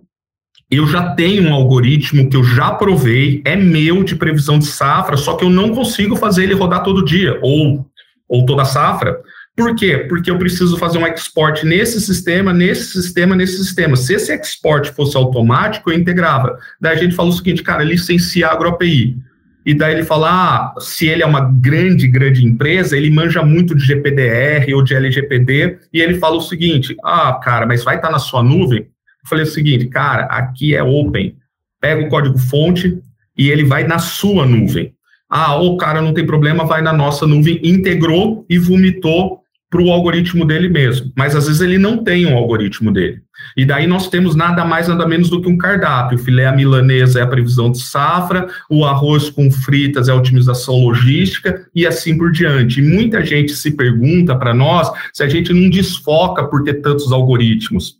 [0.70, 5.16] eu já tenho um algoritmo que eu já provei, é meu de previsão de safra,
[5.16, 7.86] só que eu não consigo fazer ele rodar todo dia, ou,
[8.28, 9.18] ou toda safra.
[9.56, 10.06] Por quê?
[10.08, 13.96] Porque eu preciso fazer um export nesse sistema, nesse sistema, nesse sistema.
[13.96, 16.56] Se esse export fosse automático, eu integrava.
[16.80, 19.18] Daí a gente falou o seguinte, cara, licencia a AgroAPI.
[19.66, 23.74] E daí ele fala, ah, se ele é uma grande, grande empresa, ele manja muito
[23.74, 28.10] de GPDR ou de LGPD, e ele fala o seguinte, ah, cara, mas vai estar
[28.10, 28.88] na sua nuvem?
[29.22, 31.36] Eu falei o seguinte, cara, aqui é open.
[31.80, 32.98] Pega o código fonte
[33.36, 34.92] e ele vai na sua nuvem.
[35.28, 39.92] Ah, o cara não tem problema, vai na nossa nuvem, integrou e vomitou para o
[39.92, 41.12] algoritmo dele mesmo.
[41.16, 43.22] Mas às vezes ele não tem um algoritmo dele.
[43.56, 46.18] E daí nós temos nada mais, nada menos do que um cardápio.
[46.18, 50.74] O filé milanesa é a previsão de safra, o arroz com fritas é a otimização
[50.84, 52.80] logística e assim por diante.
[52.80, 57.12] E muita gente se pergunta para nós se a gente não desfoca por ter tantos
[57.12, 57.99] algoritmos.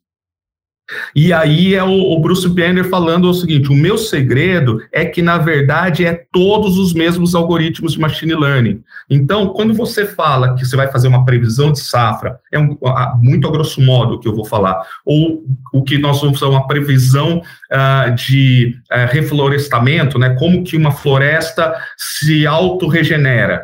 [1.14, 5.22] E aí é o, o, Bruce Banner falando o seguinte: o meu segredo é que,
[5.22, 8.82] na verdade, é todos os mesmos algoritmos de machine learning.
[9.08, 12.76] Então, quando você fala que você vai fazer uma previsão de safra, é um,
[13.20, 16.66] muito a grosso modo que eu vou falar, ou o que nós vamos fazer uma
[16.66, 20.36] previsão uh, de uh, reflorestamento, né?
[20.38, 23.62] Como que uma floresta se autorregenera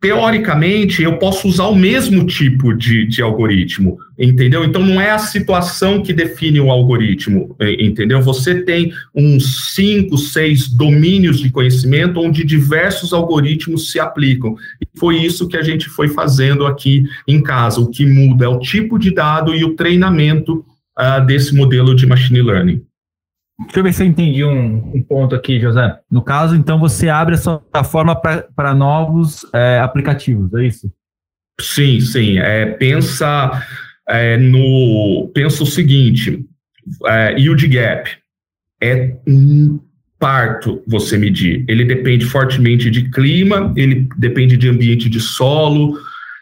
[0.00, 4.62] teoricamente, eu posso usar o mesmo tipo de, de algoritmo, entendeu?
[4.62, 8.20] Então, não é a situação que define o algoritmo, entendeu?
[8.20, 14.54] Você tem uns cinco, seis domínios de conhecimento onde diversos algoritmos se aplicam.
[14.80, 17.80] E foi isso que a gente foi fazendo aqui em casa.
[17.80, 20.64] O que muda é o tipo de dado e o treinamento
[20.98, 22.82] uh, desse modelo de machine learning.
[23.58, 25.98] Deixa eu ver se eu entendi um, um, ponto aqui, José.
[26.10, 30.92] No caso, então, você abre a sua plataforma para novos é, aplicativos, é isso?
[31.58, 32.38] Sim, sim.
[32.38, 33.62] É, pensa
[34.06, 35.30] é, no.
[35.34, 36.44] Pensa o seguinte:
[37.06, 38.10] é, yield gap
[38.82, 39.80] é um
[40.18, 41.64] parto você medir.
[41.66, 45.98] Ele depende fortemente de clima, ele depende de ambiente de solo,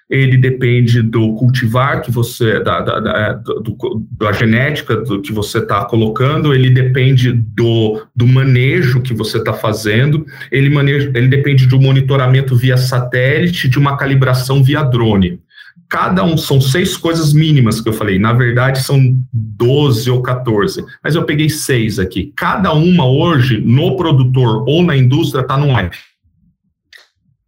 [0.08, 5.58] ele depende do cultivar que você, da, da, da, do, da genética do que você
[5.58, 11.66] está colocando, ele depende do, do manejo que você está fazendo, ele, maneja, ele depende
[11.66, 15.40] de um monitoramento via satélite, de uma calibração via drone.
[15.88, 18.98] Cada um são seis coisas mínimas que eu falei, na verdade são
[19.32, 22.32] 12 ou 14, mas eu peguei seis aqui.
[22.36, 25.96] Cada uma hoje, no produtor ou na indústria, está no app.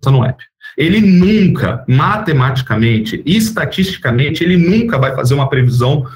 [0.00, 0.42] Está no app
[0.76, 6.06] ele nunca, matematicamente, estatisticamente, ele nunca vai fazer uma previsão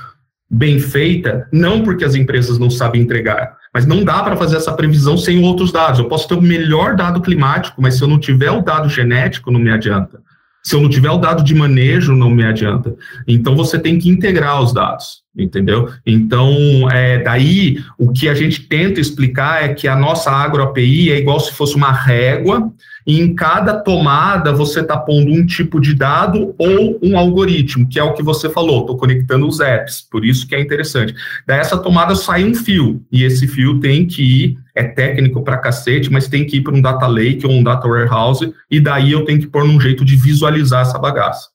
[0.50, 4.72] bem feita, não porque as empresas não sabem entregar, mas não dá para fazer essa
[4.72, 6.00] previsão sem outros dados.
[6.00, 9.50] Eu posso ter o melhor dado climático, mas se eu não tiver o dado genético,
[9.50, 10.20] não me adianta.
[10.62, 12.94] Se eu não tiver o dado de manejo, não me adianta.
[13.26, 15.88] Então você tem que integrar os dados, entendeu?
[16.04, 16.52] Então,
[16.90, 21.40] é, daí o que a gente tenta explicar é que a nossa agro-API é igual
[21.40, 22.70] se fosse uma régua
[23.06, 27.98] e em cada tomada você está pondo um tipo de dado ou um algoritmo, que
[27.98, 31.14] é o que você falou, estou conectando os apps, por isso que é interessante.
[31.46, 36.10] Dessa tomada sai um fio, e esse fio tem que ir, é técnico para cacete,
[36.10, 39.24] mas tem que ir para um data lake ou um data warehouse, e daí eu
[39.24, 41.48] tenho que pôr num jeito de visualizar essa bagaça.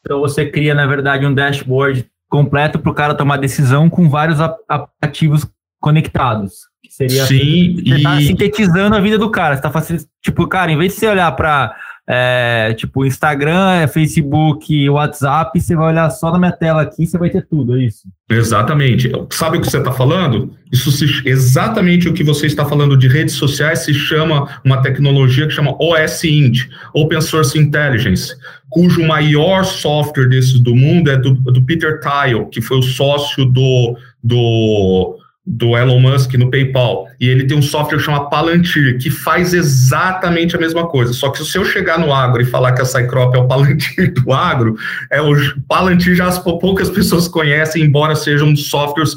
[0.00, 4.40] Então você cria, na verdade, um dashboard completo para o cara tomar decisão com vários
[4.40, 5.46] aplicativos
[5.80, 6.68] conectados.
[6.96, 9.54] Seria Sim, você tá sintetizando a vida do cara.
[9.54, 11.76] Você tá fazendo, tipo, cara, em vez de você olhar para
[12.08, 17.28] é, tipo Instagram, Facebook, WhatsApp, você vai olhar só na minha tela aqui, você vai
[17.28, 18.04] ter tudo, é isso.
[18.30, 19.12] Exatamente.
[19.28, 20.54] Sabe o que você está falando?
[20.72, 25.46] Isso se, exatamente o que você está falando de redes sociais se chama uma tecnologia
[25.46, 28.34] que chama OSINT, Open Source Intelligence,
[28.70, 33.44] cujo maior software desses do mundo é do, do Peter Thiel, que foi o sócio
[33.44, 39.10] do, do do Elon Musk no PayPal, e ele tem um software chamado Palantir, que
[39.10, 41.12] faz exatamente a mesma coisa.
[41.12, 44.12] Só que se eu chegar no agro e falar que a Cycrop é o Palantir
[44.12, 44.76] do agro,
[45.10, 45.34] é o
[45.68, 49.16] Palantir já as poucas pessoas conhecem, embora sejam um softwares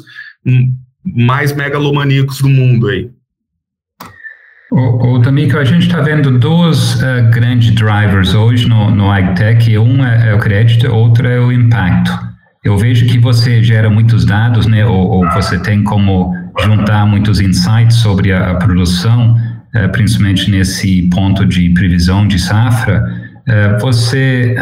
[1.04, 3.10] mais megalomaníacos do mundo aí.
[4.70, 10.04] O, o a gente está vendo dois uh, grandes drivers hoje no, no AgTech, um
[10.04, 12.29] é, é o crédito, outro é o impacto.
[12.62, 17.40] Eu vejo que você gera muitos dados, né, ou, ou você tem como juntar muitos
[17.40, 19.34] insights sobre a, a produção,
[19.74, 23.02] uh, principalmente nesse ponto de previsão de safra.
[23.48, 24.54] Uh, você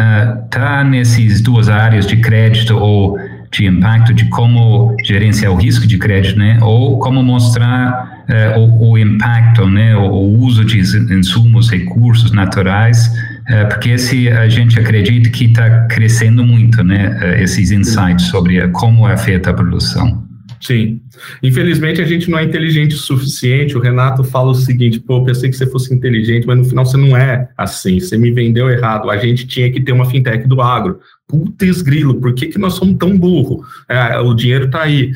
[0.45, 3.19] está uh, nessas duas áreas de crédito ou
[3.51, 8.19] de impacto de como gerenciar o risco de crédito, né, ou como mostrar
[8.59, 13.11] o, o, impacto, né, o, o uso de insumos, recursos naturais
[13.49, 18.67] é, porque esse, a gente acredita que está crescendo muito, né, é, esses insights sobre
[18.69, 20.29] como afeta a produção.
[20.61, 21.01] Sim.
[21.43, 23.77] Infelizmente a gente não é inteligente o suficiente.
[23.77, 26.85] O Renato fala o seguinte: pô, eu pensei que você fosse inteligente, mas no final
[26.85, 28.01] você não é assim.
[28.01, 29.11] Você me vendeu errado.
[29.11, 30.99] A gente tinha que ter uma fintech do agro.
[31.29, 33.65] Putz grilo, por que, que nós somos tão burro?
[33.89, 35.13] É, o dinheiro está aí.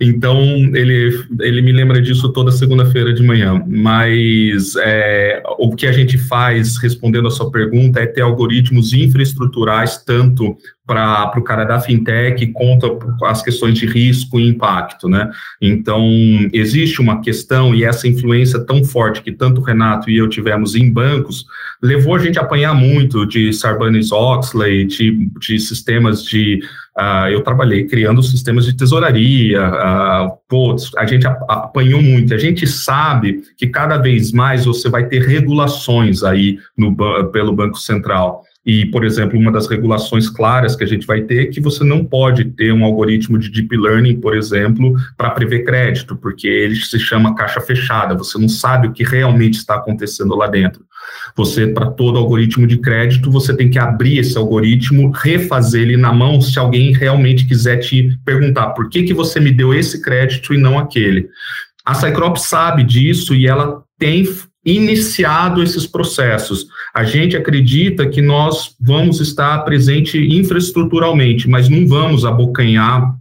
[0.00, 0.40] Então,
[0.74, 3.62] ele, ele me lembra disso toda segunda-feira de manhã.
[3.66, 10.02] Mas é, o que a gente faz, respondendo a sua pergunta, é ter algoritmos infraestruturais,
[10.04, 12.86] tanto para o cara da fintech, conta
[13.24, 15.30] as questões de risco e impacto, né?
[15.60, 16.06] Então,
[16.52, 20.76] existe uma questão, e essa influência tão forte que tanto o Renato e eu tivemos
[20.76, 21.44] em bancos,
[21.82, 26.60] levou a gente a apanhar muito de Sarbanes-Oxley, de, de sistemas de
[26.98, 32.32] Uh, eu trabalhei criando sistemas de tesouraria, uh, putz, a gente apanhou muito.
[32.32, 36.96] A gente sabe que cada vez mais você vai ter regulações aí no,
[37.30, 38.42] pelo Banco Central.
[38.66, 41.84] E, por exemplo, uma das regulações claras que a gente vai ter é que você
[41.84, 46.74] não pode ter um algoritmo de deep learning, por exemplo, para prever crédito, porque ele
[46.74, 50.84] se chama caixa fechada, você não sabe o que realmente está acontecendo lá dentro.
[51.36, 56.12] Você, para todo algoritmo de crédito, você tem que abrir esse algoritmo, refazer ele na
[56.12, 60.52] mão, se alguém realmente quiser te perguntar por que, que você me deu esse crédito
[60.52, 61.28] e não aquele.
[61.84, 64.24] A Cycrops sabe disso e ela tem
[64.66, 66.66] iniciado esses processos.
[66.92, 73.16] A gente acredita que nós vamos estar presente infraestruturalmente, mas não vamos abocanhar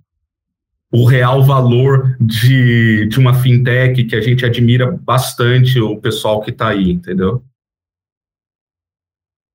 [0.91, 6.49] o real valor de, de uma fintech que a gente admira bastante o pessoal que
[6.49, 7.43] está aí, entendeu?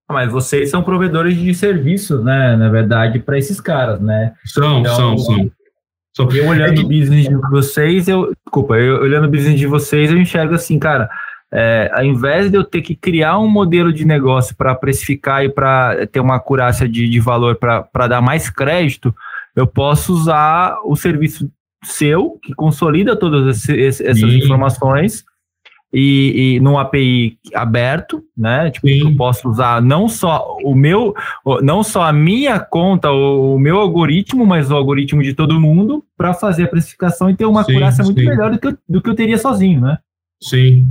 [0.09, 2.57] Ah, mas vocês são provedores de serviços, né?
[2.57, 4.35] Na verdade, para esses caras, né?
[4.45, 6.31] São, então, são, são.
[6.33, 8.33] Eu olhando é o business de vocês, eu.
[8.45, 11.09] Desculpa, eu olhando o business de vocês, eu enxergo assim, cara
[11.53, 15.49] é, ao invés de eu ter que criar um modelo de negócio para precificar e
[15.49, 19.15] para ter uma acurácia de, de valor para dar mais crédito,
[19.57, 21.51] eu posso usar o serviço
[21.85, 24.39] seu, que consolida todas esse, essas Sim.
[24.39, 25.25] informações,
[25.93, 28.71] e, e num API aberto, né?
[28.71, 31.15] Tipo, eu posso usar não só o meu,
[31.63, 36.05] não só a minha conta, o, o meu algoritmo, mas o algoritmo de todo mundo
[36.17, 38.27] para fazer a precificação e ter uma sim, acurácia muito sim.
[38.27, 39.99] melhor do que, eu, do que eu teria sozinho, né?
[40.43, 40.87] Sim.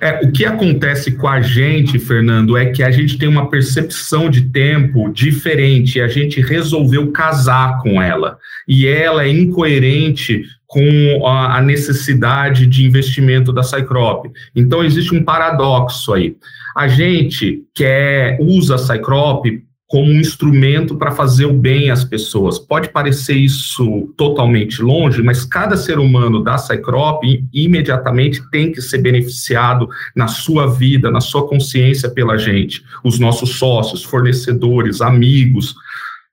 [0.00, 4.30] É, o que acontece com a gente, Fernando, é que a gente tem uma percepção
[4.30, 8.38] de tempo diferente, a gente resolveu casar com ela,
[8.68, 14.30] e ela é incoerente com a necessidade de investimento da Cycrop.
[14.54, 16.36] Então, existe um paradoxo aí.
[16.74, 19.44] A gente quer, usa a Cycrop
[19.92, 22.58] como um instrumento para fazer o bem às pessoas.
[22.58, 27.22] Pode parecer isso totalmente longe, mas cada ser humano da Cycrop
[27.52, 29.86] imediatamente tem que ser beneficiado
[30.16, 32.82] na sua vida, na sua consciência pela gente.
[33.04, 35.74] Os nossos sócios, fornecedores, amigos,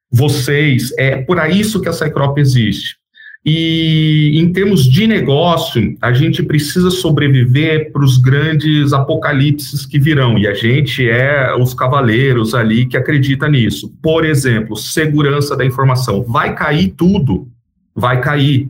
[0.10, 2.99] vocês, é por isso que a Cycrop existe.
[3.46, 10.38] E em termos de negócio, a gente precisa sobreviver para os grandes apocalipses que virão,
[10.38, 13.94] e a gente é os cavaleiros ali que acredita nisso.
[14.02, 16.24] Por exemplo, segurança da informação.
[16.24, 17.48] Vai cair tudo,
[17.96, 18.70] vai cair.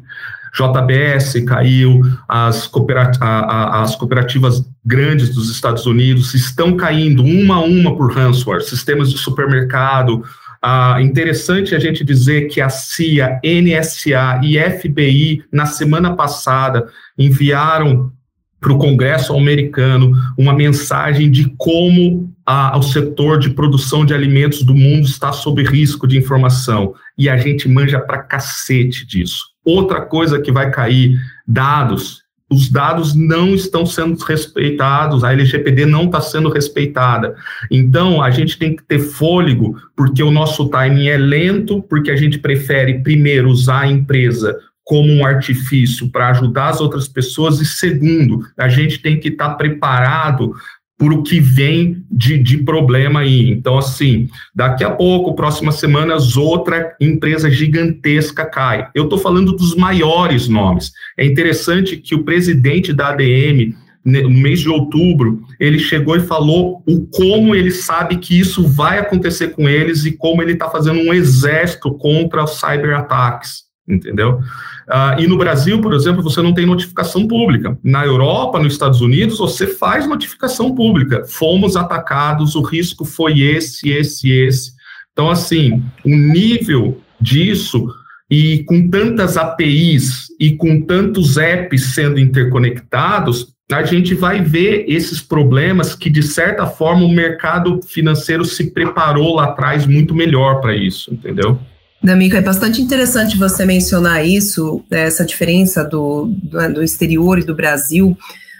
[0.54, 7.96] JBS caiu, as, cooperat as cooperativas grandes dos Estados Unidos estão caindo uma a uma
[7.96, 10.24] por ransomware, sistemas de supermercado,
[10.62, 16.88] ah, interessante a gente dizer que a CIA, NSA e FBI, na semana passada,
[17.18, 18.12] enviaram
[18.60, 22.34] para o Congresso americano uma mensagem de como
[22.76, 26.94] o setor de produção de alimentos do mundo está sob risco de informação.
[27.18, 29.46] E a gente manja para cacete disso.
[29.64, 31.16] Outra coisa que vai cair,
[31.48, 37.36] dados os dados não estão sendo respeitados, a LGPD não está sendo respeitada.
[37.70, 42.16] Então, a gente tem que ter fôlego, porque o nosso timing é lento, porque a
[42.16, 47.66] gente prefere, primeiro, usar a empresa como um artifício para ajudar as outras pessoas, e
[47.66, 50.56] segundo, a gente tem que estar tá preparado
[51.00, 53.50] por o que vem de, de problema aí.
[53.50, 58.90] Então, assim, daqui a pouco, próximas semanas, outra empresa gigantesca cai.
[58.94, 60.92] Eu estou falando dos maiores nomes.
[61.18, 63.74] É interessante que o presidente da ADM
[64.04, 68.98] no mês de outubro, ele chegou e falou o como ele sabe que isso vai
[68.98, 74.40] acontecer com eles e como ele está fazendo um exército contra os cyberataques, entendeu?
[74.88, 77.78] Uh, e no Brasil, por exemplo, você não tem notificação pública.
[77.84, 81.24] Na Europa, nos Estados Unidos, você faz notificação pública.
[81.28, 84.74] Fomos atacados, o risco foi esse, esse, esse.
[85.12, 87.88] Então, assim, o nível disso
[88.30, 95.22] e com tantas APIs e com tantos apps sendo interconectados, a gente vai ver esses
[95.22, 100.76] problemas que, de certa forma, o mercado financeiro se preparou lá atrás muito melhor para
[100.76, 101.60] isso, entendeu?
[102.02, 107.44] D'Amico, é bastante interessante você mencionar isso, essa diferença do, do, né, do, exterior e
[107.44, 108.18] do Brasil.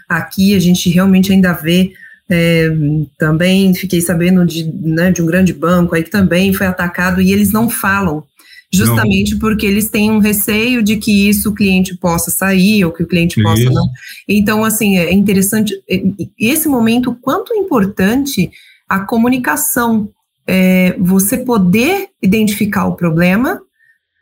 [0.08, 1.92] Aqui a gente realmente ainda vê,
[2.28, 2.70] é,
[3.18, 7.32] também fiquei sabendo de, né, de um grande banco aí que também foi atacado e
[7.32, 8.22] eles não falam,
[8.70, 9.40] justamente não.
[9.40, 13.06] porque eles têm um receio de que isso o cliente possa sair ou que o
[13.06, 13.72] cliente possa isso.
[13.72, 13.88] não.
[14.28, 16.02] Então, assim, é interessante, é,
[16.38, 18.50] esse momento, quanto importante
[18.86, 20.10] a comunicação
[20.52, 23.60] é, você poder identificar o problema,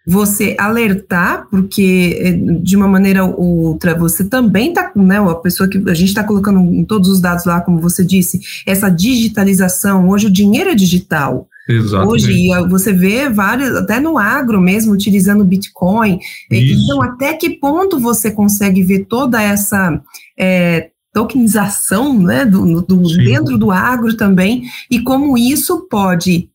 [0.06, 5.66] você alertar, porque é, de uma maneira ou outra você também está, né, a pessoa
[5.66, 10.26] que a gente está colocando todos os dados lá, como você disse, essa digitalização, hoje
[10.26, 11.48] o dinheiro é digital.
[11.66, 12.12] Exatamente.
[12.12, 16.18] Hoje você vê vários, até no agro mesmo, utilizando Bitcoin.
[16.50, 16.84] Isso.
[16.84, 20.00] Então, até que ponto você consegue ver toda essa
[20.38, 26.50] é, tokenização né, do, do dentro do agro também, e como isso pode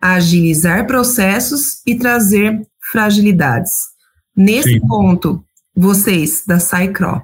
[0.00, 3.72] agilizar processos e trazer fragilidades.
[4.34, 4.86] Nesse Sim.
[4.86, 5.44] ponto,
[5.76, 7.22] vocês da Cycrop,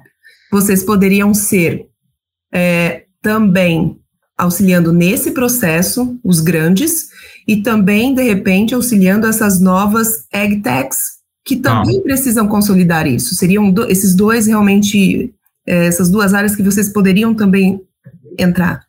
[0.51, 1.87] vocês poderiam ser
[2.53, 3.99] é, também
[4.37, 7.09] auxiliando nesse processo os grandes
[7.47, 12.03] e também, de repente, auxiliando essas novas agtechs que também ah.
[12.03, 13.33] precisam consolidar isso.
[13.33, 15.33] Seriam do, esses dois realmente
[15.67, 17.81] essas duas áreas que vocês poderiam também
[18.39, 18.81] entrar?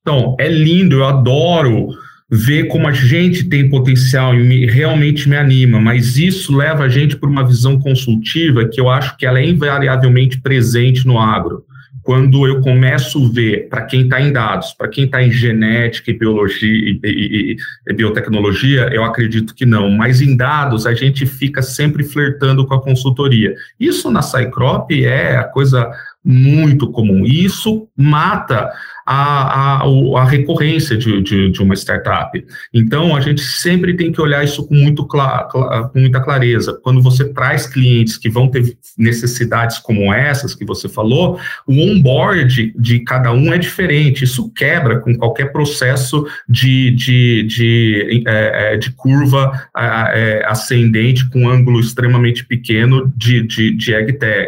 [0.00, 1.88] Então, é lindo, eu adoro
[2.30, 6.88] ver como a gente tem potencial e me, realmente me anima, mas isso leva a
[6.88, 11.64] gente para uma visão consultiva que eu acho que ela é invariavelmente presente no agro
[12.02, 16.10] quando eu começo a ver, para quem está em dados, para quem está em genética
[16.10, 21.26] e biologia e, e, e, biotecnologia, eu acredito que não, mas em dados a gente
[21.26, 23.54] fica sempre flertando com a consultoria.
[23.78, 25.90] Isso na Cycrop é a coisa
[26.24, 27.24] muito comum.
[27.26, 28.70] E isso mata
[29.12, 32.30] a, a, a recorrência de, de, de, uma startup.
[32.72, 36.78] Então, a gente sempre tem que olhar isso com, muito com muita clareza.
[36.80, 42.72] Quando você traz clientes que vão ter necessidades como essas que você falou, o onboard
[42.78, 44.22] de cada um é diferente.
[44.22, 51.40] Isso quebra com qualquer processo de, de, de, é, é de curva é, ascendente com
[51.40, 53.92] um ângulo extremamente pequeno de, de, de,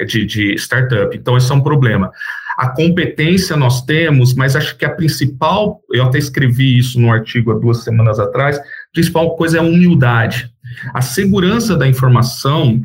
[0.06, 1.16] de, de startup.
[1.16, 2.12] Então, esse é um problema.
[2.58, 7.50] A competência nós temos, mas acho que a principal, eu até escrevi isso no artigo
[7.50, 10.50] há duas semanas atrás, a principal coisa é a humildade.
[10.92, 12.82] A segurança da informação,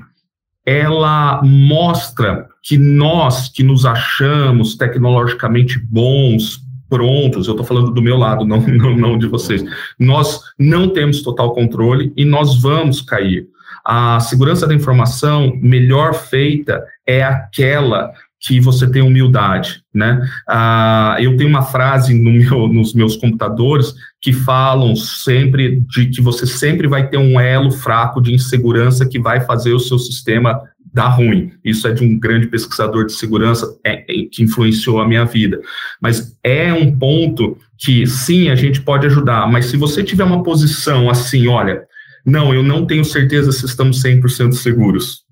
[0.66, 8.18] ela mostra que nós que nos achamos tecnologicamente bons, prontos, eu estou falando do meu
[8.18, 9.64] lado, não, não, não de vocês,
[10.00, 13.48] nós não temos total controle e nós vamos cair.
[13.84, 20.22] A segurança da informação melhor feita é aquela que você tem humildade, né?
[20.48, 26.22] Ah, eu tenho uma frase no meu, nos meus computadores que falam sempre de que
[26.22, 30.62] você sempre vai ter um elo fraco de insegurança que vai fazer o seu sistema
[30.94, 31.52] dar ruim.
[31.64, 35.60] Isso é de um grande pesquisador de segurança é, é, que influenciou a minha vida.
[36.02, 40.44] Mas é um ponto que, sim, a gente pode ajudar, mas se você tiver uma
[40.44, 41.84] posição assim, olha,
[42.26, 45.24] não, eu não tenho certeza se estamos 100% seguros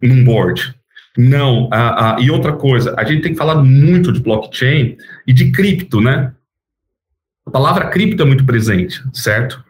[0.00, 0.74] num board,
[1.20, 4.96] não, a, a, e outra coisa, a gente tem falado muito de blockchain
[5.26, 6.32] e de cripto, né?
[7.44, 9.64] A palavra cripto é muito presente, certo?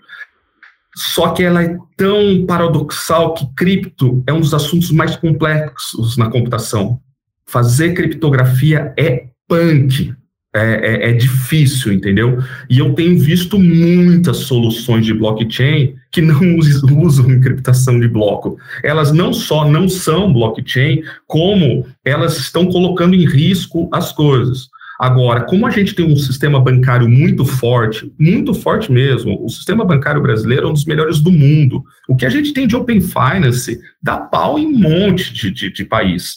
[0.95, 6.29] Só que ela é tão paradoxal que cripto é um dos assuntos mais complexos na
[6.29, 7.01] computação.
[7.47, 10.15] Fazer criptografia é punk,
[10.59, 12.39] é, é, é, difícil, entendeu?
[12.69, 16.41] E eu tenho visto muitas soluções de blockchain que não
[17.03, 18.59] usam encriptação de bloco.
[18.83, 24.69] Elas não só não são blockchain, como elas estão colocando em risco as coisas.
[24.99, 29.85] Agora, como a gente tem um sistema bancário muito forte, muito forte mesmo, o sistema
[29.85, 31.85] bancário brasileiro é um dos melhores do mundo.
[32.09, 35.73] O que a gente tem de Open Finance dá pau em um monte de, de,
[35.73, 36.37] de país.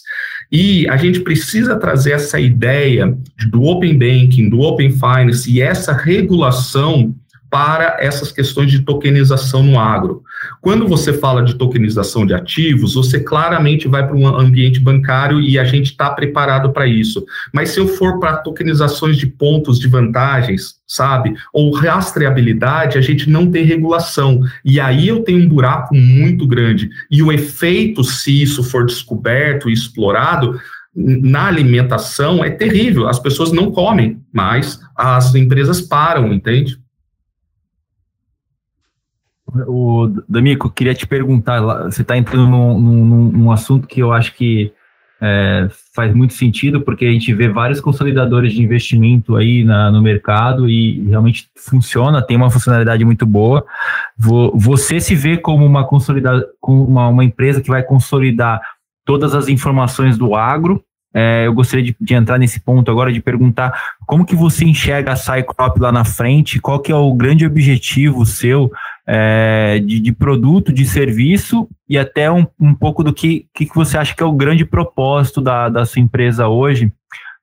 [0.52, 3.16] E a gente precisa trazer essa ideia
[3.48, 7.14] do Open Banking, do Open Finance e essa regulação
[7.48, 10.22] para essas questões de tokenização no agro.
[10.62, 15.58] Quando você fala de tokenização de ativos, você claramente vai para um ambiente bancário e
[15.58, 17.26] a gente está preparado para isso.
[17.52, 23.28] Mas se eu for para tokenizações de pontos de vantagens, sabe, ou rastreabilidade, a gente
[23.28, 24.40] não tem regulação.
[24.64, 26.88] E aí eu tenho um buraco muito grande.
[27.10, 30.60] E o efeito, se isso for descoberto e explorado,
[30.94, 33.08] na alimentação é terrível.
[33.08, 36.78] As pessoas não comem mais, as empresas param, entende?
[39.66, 44.34] O D'Amico, queria te perguntar, você está entrando num, num, num, assunto que eu acho
[44.34, 44.72] que
[45.20, 50.02] é, faz muito sentido, porque a gente vê vários consolidadores de investimento aí na, no
[50.02, 53.64] mercado e realmente funciona, tem uma funcionalidade muito boa.
[54.18, 58.60] Você se vê como uma, consolida, como uma, uma empresa que vai consolidar
[59.04, 60.82] todas as informações do agro,
[61.14, 65.12] é, eu gostaria de, de, entrar nesse ponto agora, de perguntar como que você enxerga
[65.12, 68.72] a Cycrop lá na frente, qual que é o grande objetivo seu
[69.06, 73.98] é, de, de, produto, de serviço e até um, um pouco do que, que você
[73.98, 76.92] acha que é o grande propósito da, da sua empresa hoje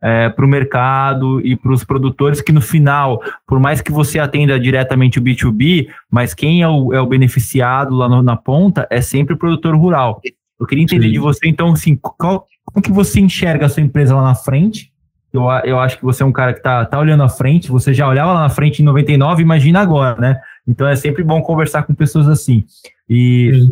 [0.01, 4.20] é, para o mercado e para os produtores que no final, por mais que você
[4.20, 8.88] atenda diretamente o B2B, mas quem é o, é o beneficiado lá no, na ponta
[8.89, 10.22] é sempre o produtor rural.
[10.60, 11.14] Eu queria entender Sim.
[11.14, 14.91] de você, então, assim, qual, como que você enxerga a sua empresa lá na frente?
[15.32, 17.93] Eu, eu acho que você é um cara que está tá olhando à frente, você
[17.93, 20.39] já olhava lá na frente em 99, imagina agora, né?
[20.70, 22.63] Então é sempre bom conversar com pessoas assim.
[23.09, 23.67] E,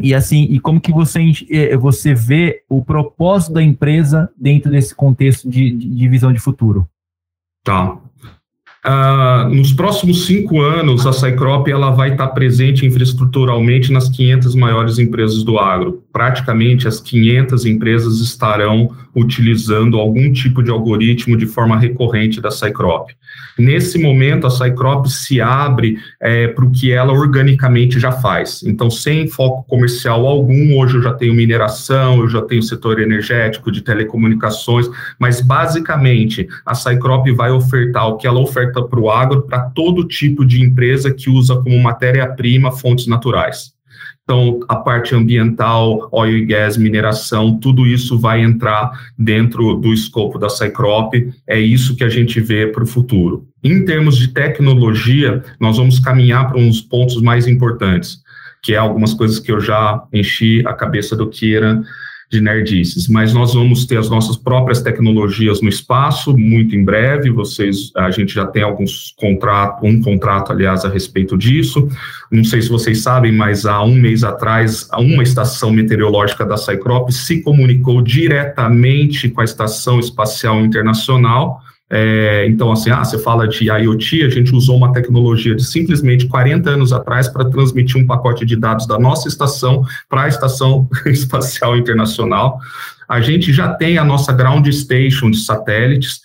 [0.00, 4.92] e assim, e como que você, eh, você vê o propósito da empresa dentro desse
[4.92, 6.84] contexto de, de visão de futuro?
[7.62, 7.96] Tá.
[8.84, 14.98] Uh, nos próximos cinco anos, a Cycrop ela vai estar presente infraestruturalmente nas 500 maiores
[14.98, 16.02] empresas do agro.
[16.12, 23.12] Praticamente as 500 empresas estarão utilizando algum tipo de algoritmo de forma recorrente da Cycrop.
[23.58, 28.62] Nesse momento, a Cycrop se abre é, para o que ela organicamente já faz.
[28.62, 33.70] Então, sem foco comercial algum, hoje eu já tenho mineração, eu já tenho setor energético,
[33.70, 34.88] de telecomunicações,
[35.18, 40.06] mas basicamente a Cycrop vai ofertar o que ela oferta para o agro para todo
[40.06, 43.71] tipo de empresa que usa como matéria-prima fontes naturais.
[44.22, 50.38] Então, a parte ambiental, óleo e gás, mineração, tudo isso vai entrar dentro do escopo
[50.38, 51.14] da Cycrop.
[51.46, 53.46] É isso que a gente vê para o futuro.
[53.62, 58.18] Em termos de tecnologia, nós vamos caminhar para uns pontos mais importantes,
[58.62, 61.82] que é algumas coisas que eu já enchi a cabeça do Kira
[62.32, 67.28] de nerdices, mas nós vamos ter as nossas próprias tecnologias no espaço muito em breve.
[67.28, 71.86] Vocês, a gente já tem alguns contratos, um contrato, aliás, a respeito disso.
[72.30, 77.10] Não sei se vocês sabem, mas há um mês atrás, uma estação meteorológica da Cycrop
[77.10, 81.60] se comunicou diretamente com a Estação Espacial Internacional
[81.94, 86.26] é, então, assim, ah, você fala de IoT, a gente usou uma tecnologia de simplesmente
[86.26, 90.88] 40 anos atrás para transmitir um pacote de dados da nossa estação para a Estação
[91.04, 92.58] Espacial Internacional.
[93.06, 96.22] A gente já tem a nossa ground station de satélites,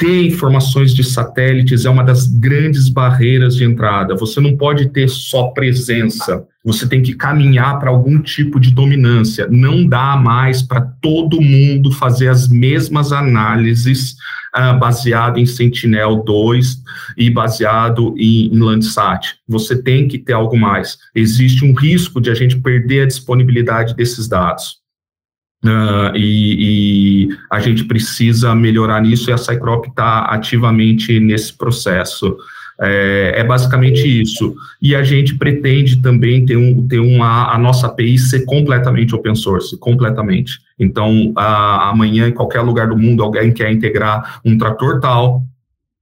[0.00, 4.16] ter informações de satélites é uma das grandes barreiras de entrada.
[4.16, 9.46] Você não pode ter só presença, você tem que caminhar para algum tipo de dominância.
[9.50, 14.16] Não dá mais para todo mundo fazer as mesmas análises
[14.56, 16.78] uh, baseado em Sentinel-2
[17.14, 19.34] e baseado em, em Landsat.
[19.46, 20.96] Você tem que ter algo mais.
[21.14, 24.79] Existe um risco de a gente perder a disponibilidade desses dados.
[25.62, 32.36] Uh, e, e, a gente precisa melhorar nisso e a Cycrop está ativamente nesse processo.
[32.82, 34.54] É, é, basicamente isso.
[34.80, 39.34] E a gente pretende também ter, um, ter uma, a nossa API ser completamente open
[39.34, 40.58] source, completamente.
[40.78, 45.42] Então, amanhã, em qualquer lugar do mundo, alguém quer integrar um trator tal,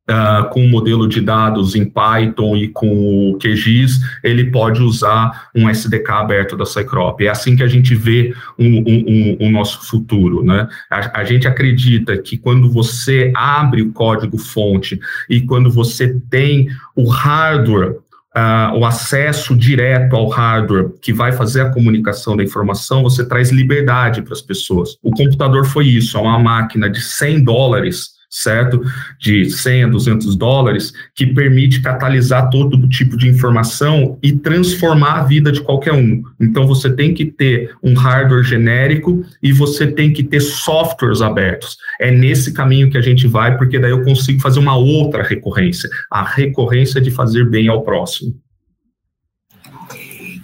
[0.08, 4.82] uh, com o um modelo de dados em Python e com o QGIS, ele pode
[4.82, 7.20] usar um SDK aberto da Cycrop.
[7.20, 10.42] É assim que a gente vê o um, um, nosso futuro.
[10.42, 10.66] Né?
[10.90, 14.98] A, a, gente acredita que quando você abre o código-fonte
[15.28, 17.96] e quando você tem o hardware
[18.36, 23.50] Uh, o acesso direto ao hardware que vai fazer a comunicação da informação, você traz
[23.50, 24.96] liberdade para as pessoas.
[25.02, 28.82] O computador foi isso, é uma máquina de 100 dólares certo?
[29.18, 35.24] De 100 a 200 dólares, que permite catalisar todo tipo de informação e transformar a
[35.24, 36.22] vida de qualquer um.
[36.40, 41.76] Então, você tem que ter um hardware genérico e você tem que ter softwares abertos.
[42.00, 45.88] É nesse caminho que a gente vai, porque daí eu consigo fazer uma outra recorrência,
[46.10, 48.34] a recorrência de fazer bem ao próximo.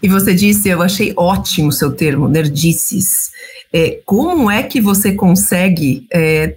[0.02, 3.30] E você disse, eu achei ótimo o seu termo, nerdices.
[3.72, 6.56] É, como é que você consegue é,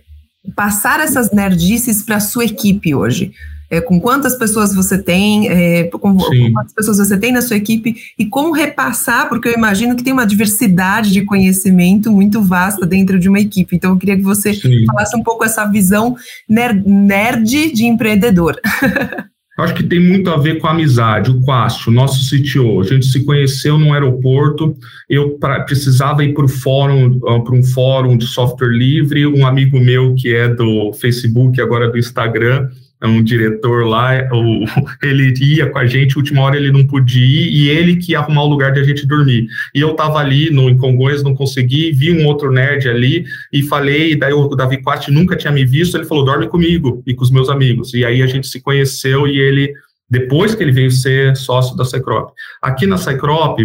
[0.56, 3.34] passar essas nerdices para a sua equipe hoje?
[3.70, 7.96] é, com quantas pessoas você tem, é, com, quantas pessoas você tem na sua equipe
[8.18, 13.20] e como repassar, porque eu imagino que tem uma diversidade de conhecimento muito vasta dentro
[13.20, 13.76] de uma equipe.
[13.76, 14.86] Então, eu queria que você Sim.
[14.86, 16.16] falasse um pouco essa visão
[16.48, 18.60] nerd, nerd de empreendedor.
[19.58, 21.32] Acho que tem muito a ver com a amizade.
[21.32, 24.78] O Quastio, nosso CTO, a gente se conheceu num aeroporto.
[25.10, 29.26] Eu pra, precisava ir para fórum, uh, para um fórum de software livre.
[29.26, 32.70] Um amigo meu que é do Facebook, agora do Instagram,
[33.06, 34.66] um diretor lá, o,
[35.04, 38.20] ele ia com a gente, última hora ele não podia ir, e ele que ia
[38.20, 39.48] arrumar o lugar de a gente dormir.
[39.76, 43.62] E eu tava ali no, em Congonhas, não consegui, vi um outro nerd ali, e
[43.62, 47.24] falei, daí o Davi Quast nunca tinha me visto, ele falou, dorme comigo, e com
[47.24, 47.94] os meus amigos.
[47.94, 49.72] E aí a gente se conheceu, e ele,
[50.10, 52.32] depois que ele veio ser sócio da Cycrop.
[52.62, 53.60] Aqui na Cycrop,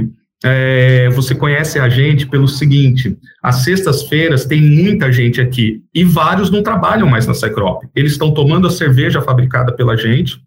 [0.45, 6.51] é, você conhece a gente pelo seguinte: às sextas-feiras tem muita gente aqui e vários
[6.51, 7.85] não trabalham mais na Cycrop.
[7.95, 10.41] Eles estão tomando a cerveja fabricada pela gente,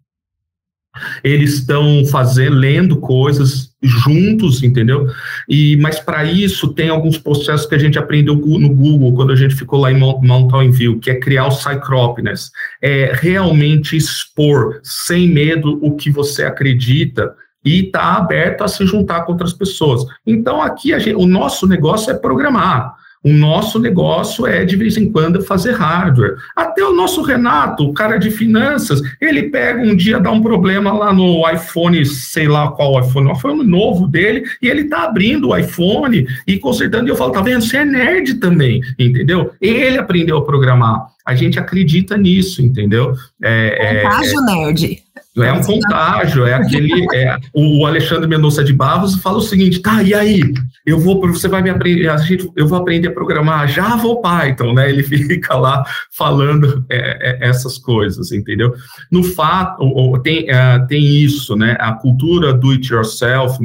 [1.22, 5.06] eles estão fazendo, lendo coisas juntos, entendeu?
[5.48, 9.36] E mas para isso tem alguns processos que a gente aprendeu no Google quando a
[9.36, 12.50] gente ficou lá em Mountain View, que é criar o Cycropness,
[12.82, 17.34] é realmente expor sem medo o que você acredita
[17.66, 20.06] e está aberto a se juntar com outras pessoas.
[20.24, 22.94] Então, aqui gente, o nosso negócio é programar.
[23.24, 26.36] O nosso negócio é, de vez em quando, fazer hardware.
[26.54, 30.92] Até o nosso Renato, o cara de finanças, ele pega um dia, dá um problema
[30.92, 35.48] lá no iPhone, sei lá qual iPhone, o iPhone novo dele, e ele tá abrindo
[35.48, 37.08] o iPhone e consertando.
[37.08, 37.62] E eu falo, tá vendo?
[37.62, 39.50] Você é nerd também, entendeu?
[39.60, 41.15] Ele aprendeu a programar.
[41.26, 43.14] A gente acredita nisso, entendeu?
[43.42, 45.02] É, Contágio é, nerd.
[45.44, 47.06] É um contágio, é aquele.
[47.14, 50.40] É, o Alexandre Mendonça de Barros fala o seguinte: tá, e aí?
[50.86, 54.22] Eu vou, você vai me aprender, a gente, eu vou aprender a programar Java ou
[54.22, 54.88] Python, né?
[54.88, 58.72] Ele fica lá falando é, é, essas coisas, entendeu?
[59.10, 59.84] No fato,
[60.22, 61.76] tem, é, tem isso, né?
[61.80, 63.58] A cultura do it yourself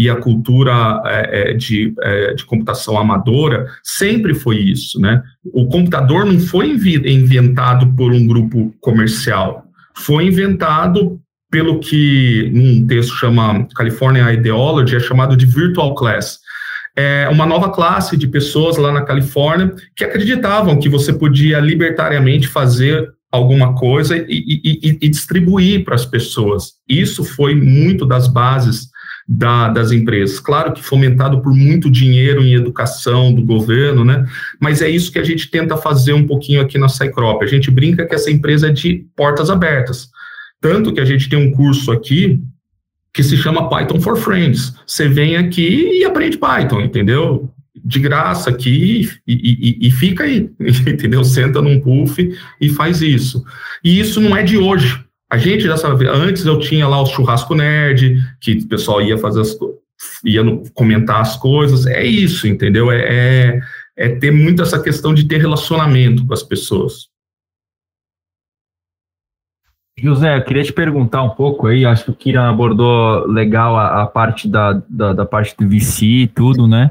[0.00, 1.94] e a cultura é, é, de,
[2.36, 5.22] de computação amadora sempre foi isso, né?
[5.52, 9.70] O computador não foi inventado por um grupo comercial
[10.00, 11.20] foi inventado
[11.50, 16.38] pelo que num texto chama California Ideology é chamado de virtual class.
[16.96, 22.46] É uma nova classe de pessoas lá na Califórnia que acreditavam que você podia libertariamente
[22.48, 26.72] fazer alguma coisa e, e, e distribuir para as pessoas.
[26.88, 28.89] Isso foi muito das bases
[29.32, 30.40] da, das empresas.
[30.40, 34.26] Claro que fomentado por muito dinheiro em educação do governo, né?
[34.58, 37.40] Mas é isso que a gente tenta fazer um pouquinho aqui na Cycrop.
[37.40, 40.08] A gente brinca que essa empresa é de portas abertas.
[40.60, 42.42] Tanto que a gente tem um curso aqui
[43.14, 44.74] que se chama Python for Friends.
[44.84, 47.48] Você vem aqui e aprende Python, entendeu?
[47.84, 51.22] De graça aqui e, e, e fica aí, entendeu?
[51.22, 53.44] Senta num puff e faz isso.
[53.84, 55.04] E isso não é de hoje.
[55.30, 59.16] A gente já sabe, antes eu tinha lá o churrasco nerd, que o pessoal ia
[59.16, 59.56] fazer as
[60.24, 60.42] ia
[60.74, 62.90] comentar as coisas, é isso, entendeu?
[62.90, 63.60] É, é,
[63.96, 67.08] é, ter muito essa questão de ter relacionamento com as pessoas.
[69.98, 74.02] José, eu queria te perguntar um pouco aí, acho que o Kira abordou legal a,
[74.02, 76.90] a parte da, da, da, parte do VC e tudo, né?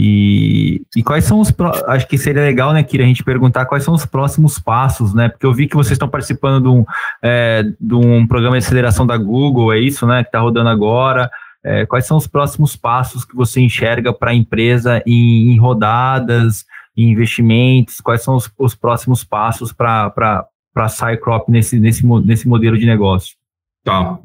[0.00, 1.52] E, e quais são os.
[1.88, 5.28] Acho que seria legal, né, Kira, a gente perguntar quais são os próximos passos, né?
[5.28, 6.84] Porque eu vi que vocês estão participando de um,
[7.20, 10.22] é, de um programa de aceleração da Google, é isso, né?
[10.22, 11.28] Que está rodando agora.
[11.64, 16.64] É, quais são os próximos passos que você enxerga para a empresa em, em, rodadas,
[16.96, 18.00] em investimentos?
[18.00, 20.46] Quais são os, os próximos passos para
[20.76, 23.34] a Cycrop nesse, nesse, nesse modelo de negócio?
[23.82, 24.16] Tá.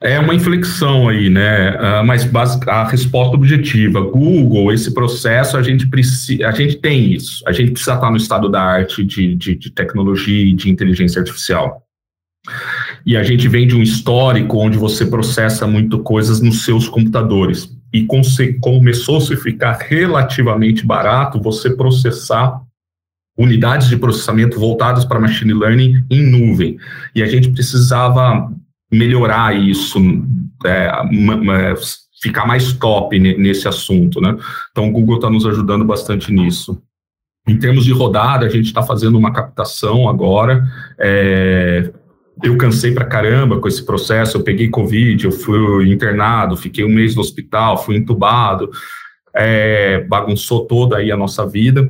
[0.00, 1.70] É uma inflexão aí, né?
[1.70, 2.28] Uh, mas
[2.66, 7.42] a resposta objetiva, Google, esse processo, a gente precisa, a gente tem isso.
[7.46, 11.20] A gente precisa estar no estado da arte de, de, de tecnologia e de inteligência
[11.20, 11.82] artificial.
[13.04, 17.74] E a gente vem de um histórico onde você processa muito coisas nos seus computadores.
[17.92, 18.06] E
[18.60, 22.60] começou -se a ficar relativamente barato você processar
[23.38, 26.78] unidades de processamento voltadas para machine learning em nuvem.
[27.14, 28.50] E a gente precisava
[28.96, 29.98] melhorar isso,
[30.64, 30.90] é,
[32.20, 34.36] ficar mais top nesse assunto, né?
[34.70, 36.80] Então, o Google está nos ajudando bastante nisso.
[37.46, 40.64] Em termos de rodada, a gente está fazendo uma captação agora.
[40.98, 41.92] É,
[42.42, 44.36] eu cansei pra caramba com esse processo.
[44.36, 48.70] Eu peguei Covid, eu fui internado, fiquei um mês no hospital, fui entubado,
[49.34, 51.88] é, bagunçou toda aí a nossa vida.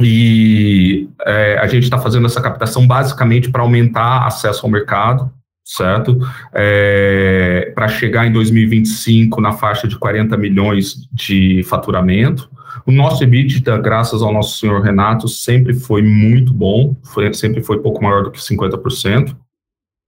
[0.00, 5.30] E é, a gente está fazendo essa captação basicamente para aumentar acesso ao mercado,
[5.64, 6.18] certo?
[6.52, 12.50] É, para chegar em 2025 na faixa de 40 milhões de faturamento.
[12.86, 17.78] O nosso EBITDA, graças ao nosso senhor Renato, sempre foi muito bom, foi, sempre foi
[17.80, 19.34] pouco maior do que 50%.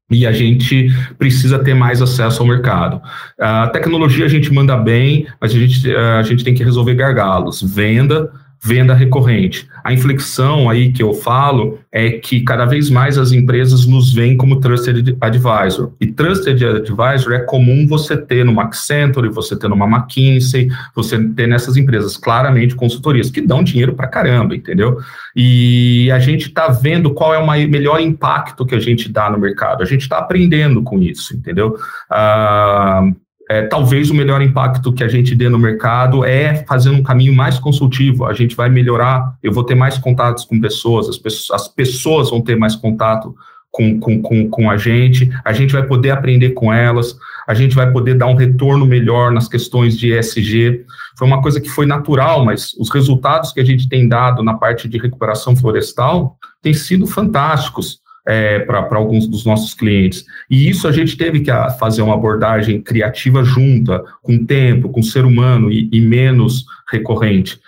[0.08, 0.88] e a gente
[1.18, 3.00] precisa ter mais acesso ao mercado.
[3.40, 7.60] A tecnologia a gente manda bem, mas a gente, a gente tem que resolver gargalos.
[7.60, 8.30] Venda,
[8.62, 9.68] venda recorrente.
[9.84, 14.36] A inflexão aí que eu falo é que cada vez mais as empresas nos veem
[14.36, 15.92] como trusted advisor.
[16.00, 21.46] E trusted advisor é comum você ter no Accenture, você ter numa McKinsey, você ter
[21.46, 24.98] nessas empresas claramente consultorias que dão dinheiro para caramba, entendeu?
[25.34, 29.38] E a gente está vendo qual é o melhor impacto que a gente dá no
[29.38, 29.82] mercado.
[29.82, 31.76] A gente está aprendendo com isso, entendeu?
[32.10, 33.02] Ah,
[33.48, 37.32] é, talvez o melhor impacto que a gente dê no mercado é fazer um caminho
[37.32, 38.24] mais consultivo.
[38.24, 42.30] A gente vai melhorar, eu vou ter mais contatos com pessoas, as pessoas, as pessoas
[42.30, 43.34] vão ter mais contato
[43.70, 47.14] com, com, com, com a gente, a gente vai poder aprender com elas,
[47.46, 50.84] a gente vai poder dar um retorno melhor nas questões de ESG.
[51.16, 54.54] Foi uma coisa que foi natural, mas os resultados que a gente tem dado na
[54.54, 60.24] parte de recuperação florestal têm sido fantásticos é, para alguns dos nossos clientes.
[60.50, 65.24] E isso a gente teve que fazer uma abordagem criativa junta, com tempo, com ser
[65.24, 67.60] humano e, e menos recorrente.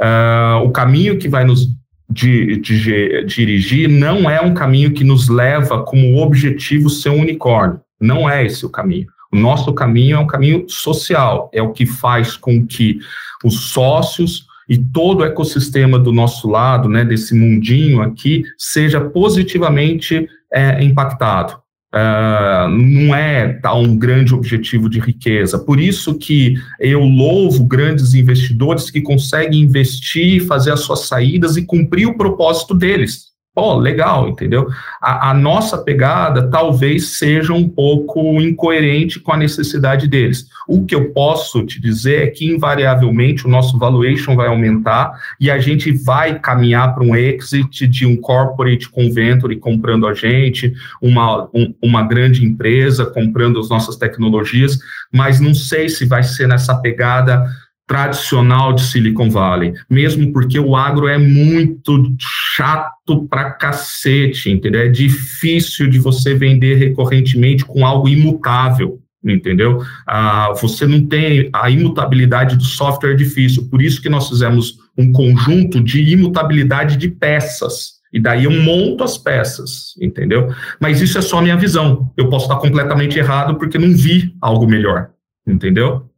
[0.00, 1.68] Uh, o caminho que vai nos
[2.08, 7.80] de, de, dirigir não é um caminho que nos leva como objetivo ser um unicórnio.
[8.00, 9.06] Não é esse o caminho.
[9.32, 12.98] O nosso caminho é um caminho social, é o que faz com que
[13.44, 20.28] os sócios e todo o ecossistema do nosso lado, né, desse mundinho aqui, seja positivamente
[20.52, 21.54] é, impactado.
[21.94, 25.58] Uh, não é tá, um grande objetivo de riqueza.
[25.58, 31.64] Por isso que eu louvo grandes investidores que conseguem investir, fazer as suas saídas e
[31.64, 34.68] cumprir o propósito deles pô, legal, entendeu?
[35.00, 40.46] A, a, nossa pegada talvez seja um pouco incoerente com a necessidade deles.
[40.68, 45.50] O que eu posso te dizer é que, invariavelmente, o nosso valuation vai aumentar e
[45.50, 50.74] a gente vai caminhar para um exit de um corporate com venture comprando a gente,
[51.00, 54.78] uma, um, uma grande empresa comprando as nossas tecnologias,
[55.10, 57.46] mas não sei se vai ser nessa pegada
[57.86, 64.80] tradicional de Silicon Valley, mesmo porque o agro é muito chato pra cacete, entendeu?
[64.82, 69.82] É difícil de você vender recorrentemente com algo imutável, entendeu?
[70.06, 74.78] Ah, você não tem a imutabilidade do software é difícil, por isso que nós fizemos
[74.98, 77.96] um conjunto de imutabilidade de peças.
[78.12, 80.48] E daí eu monto as peças, entendeu?
[80.80, 82.10] Mas isso é só minha visão.
[82.16, 85.10] Eu posso estar completamente errado porque não vi algo melhor,
[85.46, 86.08] entendeu?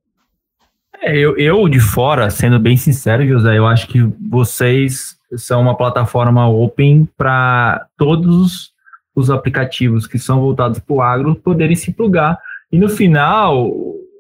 [1.01, 5.77] É, eu, eu, de fora, sendo bem sincero, José, eu acho que vocês são uma
[5.77, 8.73] plataforma open para todos
[9.15, 12.39] os aplicativos que são voltados para o agro poderem se plugar.
[12.71, 13.71] E no final,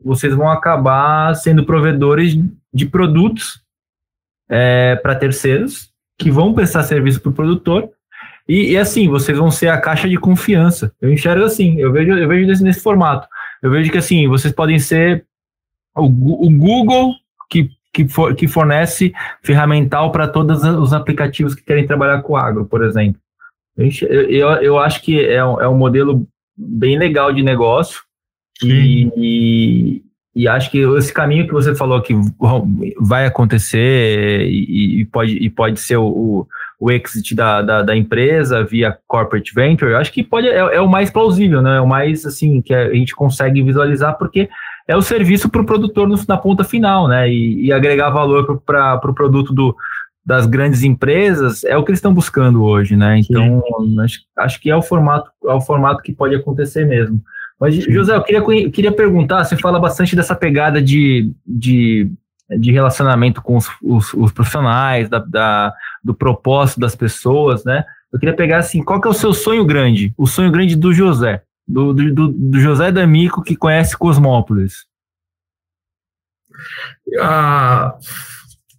[0.04, 2.36] vocês vão acabar sendo provedores
[2.72, 3.60] de produtos
[4.48, 7.90] é, para terceiros que vão prestar serviço para o produtor.
[8.48, 10.92] E, e, assim, vocês vão ser a caixa de confiança.
[11.00, 13.28] Eu enxergo assim, eu vejo, eu vejo nesse, nesse formato.
[13.62, 15.26] Eu vejo que assim, vocês podem ser
[15.96, 17.14] o, o Google
[17.50, 19.12] que, que, for, que fornece
[19.42, 23.20] ferramental para todos os aplicativos que querem trabalhar com agro, por exemplo.
[23.76, 26.26] Eu, eu, acho que é um, é um modelo
[26.56, 28.00] bem legal de negócio
[28.60, 30.02] e, e,
[30.34, 32.12] e, acho que esse caminho que você falou que
[33.00, 36.44] vai acontecer e, e pode, e pode ser o,
[36.80, 40.80] o exit da, da, da, empresa via corporate venture, eu acho que pode, é, é,
[40.80, 41.76] o mais plausível, né?
[41.76, 44.48] É o mais assim que a gente consegue visualizar porque
[44.88, 47.30] é o serviço para o produtor no, na ponta final, né?
[47.30, 49.76] E, e agregar valor para o pro produto do,
[50.24, 53.18] das grandes empresas é o que eles estão buscando hoje, né?
[53.18, 53.62] Então,
[54.02, 57.20] acho, acho, que é o formato, é o formato que pode acontecer mesmo.
[57.60, 57.92] Mas, Sim.
[57.92, 62.10] José, eu queria, queria perguntar, você fala bastante dessa pegada de, de,
[62.58, 67.84] de relacionamento com os, os, os profissionais, da, da, do propósito das pessoas, né?
[68.10, 70.14] Eu queria pegar assim, qual que é o seu sonho grande?
[70.16, 71.42] O sonho grande do José?
[71.68, 74.86] Do, do, do José D'Amico que conhece Cosmópolis?
[77.20, 77.94] Ah,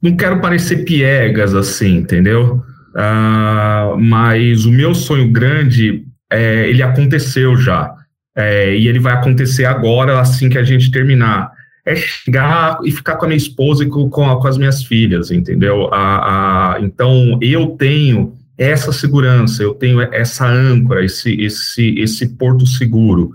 [0.01, 2.63] não quero parecer piegas assim, entendeu?
[2.95, 7.93] Ah, mas o meu sonho grande, é, ele aconteceu já.
[8.35, 11.51] É, e ele vai acontecer agora, assim que a gente terminar.
[11.85, 15.31] É chegar e ficar com a minha esposa e com, com, com as minhas filhas,
[15.31, 15.89] entendeu?
[15.93, 23.31] Ah, então, eu tenho essa segurança, eu tenho essa âncora, esse, esse, esse porto seguro.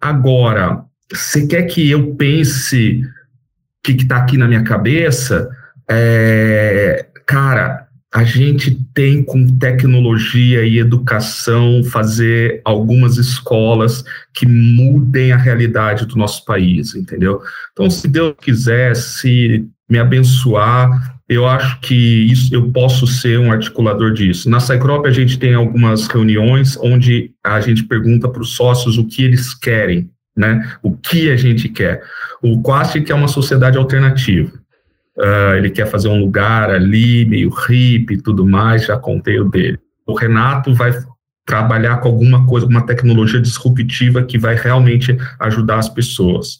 [0.00, 3.02] Agora, você quer que eu pense o
[3.84, 5.48] que está aqui na minha cabeça?
[5.88, 15.36] É, cara, a gente tem com tecnologia e educação fazer algumas escolas que mudem a
[15.36, 17.40] realidade do nosso país, entendeu?
[17.72, 23.50] Então, se Deus quiser, se me abençoar, eu acho que isso eu posso ser um
[23.50, 24.48] articulador disso.
[24.50, 29.06] Na Cycrop a gente tem algumas reuniões onde a gente pergunta para os sócios o
[29.06, 30.76] que eles querem, né?
[30.82, 32.02] O que a gente quer.
[32.42, 34.52] O Quast quer uma sociedade alternativa.
[35.16, 39.48] Uh, ele quer fazer um lugar ali, meio hippie e tudo mais, já contei o
[39.48, 39.78] dele.
[40.06, 40.92] O Renato vai
[41.46, 46.58] trabalhar com alguma coisa, uma tecnologia disruptiva que vai realmente ajudar as pessoas.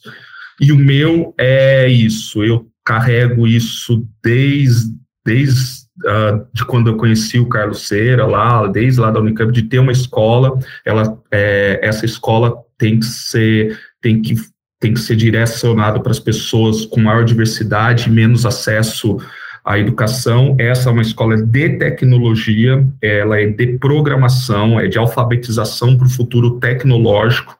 [0.59, 4.93] E o meu é isso, eu carrego isso desde,
[5.25, 9.63] desde uh, de quando eu conheci o Carlos Cera lá, desde lá da Unicamp, de
[9.63, 14.35] ter uma escola, ela, é, essa escola tem que ser, tem que,
[14.79, 19.17] tem que ser direcionada para as pessoas com maior diversidade, menos acesso
[19.63, 20.55] à educação.
[20.59, 26.11] Essa é uma escola de tecnologia, ela é de programação, é de alfabetização para o
[26.11, 27.57] futuro tecnológico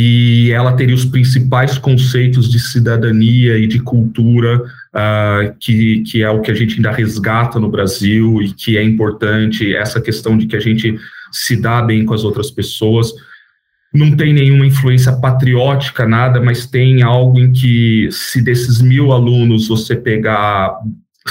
[0.00, 6.30] e ela teria os principais conceitos de cidadania e de cultura, uh, que, que é
[6.30, 10.46] o que a gente ainda resgata no Brasil e que é importante, essa questão de
[10.46, 10.96] que a gente
[11.32, 13.12] se dá bem com as outras pessoas.
[13.92, 19.66] Não tem nenhuma influência patriótica, nada, mas tem algo em que, se desses mil alunos
[19.66, 20.78] você pegar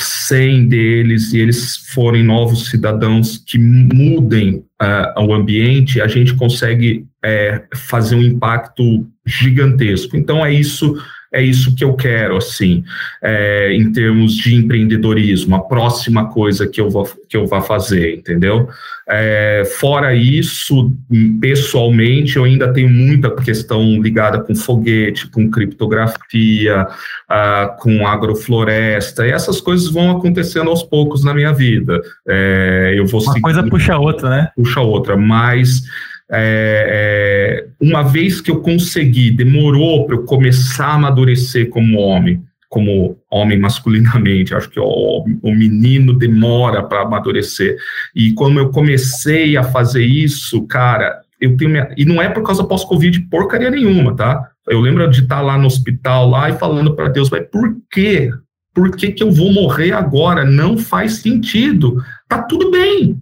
[0.04, 7.06] 100 deles e eles forem novos cidadãos que mudem uh, o ambiente, a gente consegue
[7.24, 10.16] é, fazer um impacto gigantesco.
[10.16, 10.96] Então é isso
[11.32, 12.84] é isso que eu quero, assim,
[13.22, 18.16] é, em termos de empreendedorismo, a próxima coisa que eu vou, que eu vou fazer,
[18.16, 18.70] entendeu?
[19.10, 20.92] É, fora isso,
[21.40, 26.88] pessoalmente, eu ainda tenho muita questão ligada com foguete, com criptografia,
[27.30, 32.02] uh, com agrofloresta, e essas coisas vão acontecendo aos poucos na minha vida.
[32.28, 34.50] É, eu vou Uma coisa puxa a outra, né?
[34.56, 35.84] Puxa a outra, mas
[36.30, 42.44] é, é, uma vez que eu consegui, demorou para eu começar a amadurecer como homem,
[42.70, 47.78] como homem masculinamente, acho que o, o menino demora para amadurecer.
[48.14, 52.44] E quando eu comecei a fazer isso, cara, eu tenho minha, e não é por
[52.44, 54.50] causa pós-Covid porcaria nenhuma, tá?
[54.68, 58.32] Eu lembro de estar lá no hospital lá e falando para Deus, mas por quê?
[58.74, 60.44] Por que, que eu vou morrer agora?
[60.44, 62.04] Não faz sentido.
[62.28, 63.20] Tá tudo bem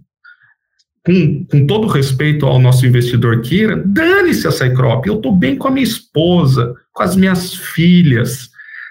[1.06, 5.68] com, com todo respeito ao nosso investidor Kira, dane-se a Cycrop, eu estou bem com
[5.68, 8.50] a minha esposa, com as minhas filhas,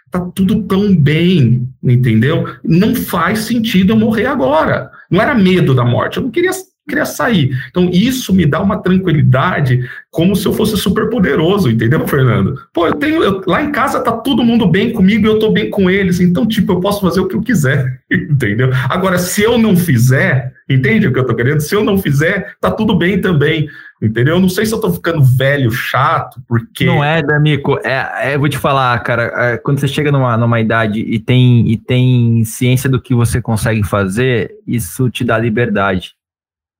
[0.09, 2.47] tá tudo tão bem, entendeu?
[2.63, 4.89] Não faz sentido eu morrer agora.
[5.11, 6.51] Não era medo da morte, eu não queria
[6.87, 7.51] queria sair.
[7.69, 12.55] Então, isso me dá uma tranquilidade, como se eu fosse super poderoso, entendeu, Fernando?
[12.73, 13.23] Pô, eu tenho.
[13.23, 16.19] Eu, lá em casa tá todo mundo bem comigo e eu tô bem com eles.
[16.19, 18.69] Então, tipo, eu posso fazer o que eu quiser, entendeu?
[18.89, 21.59] Agora, se eu não fizer, entende o que eu tô querendo?
[21.59, 23.67] Se eu não fizer, tá tudo bem também.
[24.01, 24.35] Entendeu?
[24.35, 26.85] Eu não sei se eu tô ficando velho, chato, porque.
[26.85, 27.79] Não é, D'Amico.
[27.83, 29.31] É, é, vou te falar, cara.
[29.35, 33.41] É, quando você chega numa, numa idade e tem, e tem ciência do que você
[33.41, 36.13] consegue fazer, isso te dá liberdade.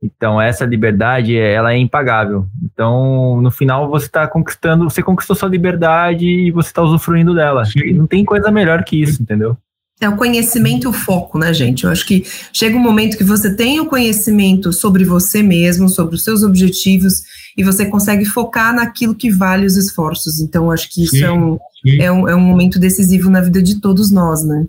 [0.05, 2.45] Então, essa liberdade, ela é impagável.
[2.63, 7.63] Então, no final, você está conquistando, você conquistou sua liberdade e você está usufruindo dela.
[7.93, 9.57] Não tem coisa melhor que isso, entendeu?
[9.99, 11.85] É o conhecimento e o foco, né, gente?
[11.85, 16.15] Eu acho que chega um momento que você tem o conhecimento sobre você mesmo, sobre
[16.15, 17.23] os seus objetivos,
[17.57, 20.41] e você consegue focar naquilo que vale os esforços.
[20.41, 21.57] Então, acho que isso sim, é, um,
[21.99, 24.65] é, um, é um momento decisivo na vida de todos nós, né?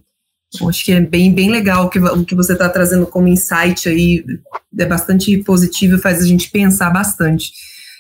[0.69, 3.89] Acho que é bem, bem legal o que, o que você está trazendo como insight
[3.89, 4.25] aí,
[4.79, 7.53] é bastante positivo e faz a gente pensar bastante.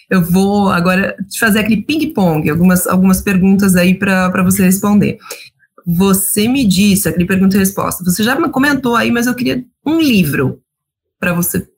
[0.08, 5.18] Eu vou agora te fazer aquele ping-pong, algumas, algumas perguntas aí para você responder.
[5.84, 9.64] Você me disse, aquele pergunta e resposta, você já me comentou aí, mas eu queria
[9.84, 10.60] um livro
[11.18, 11.68] para você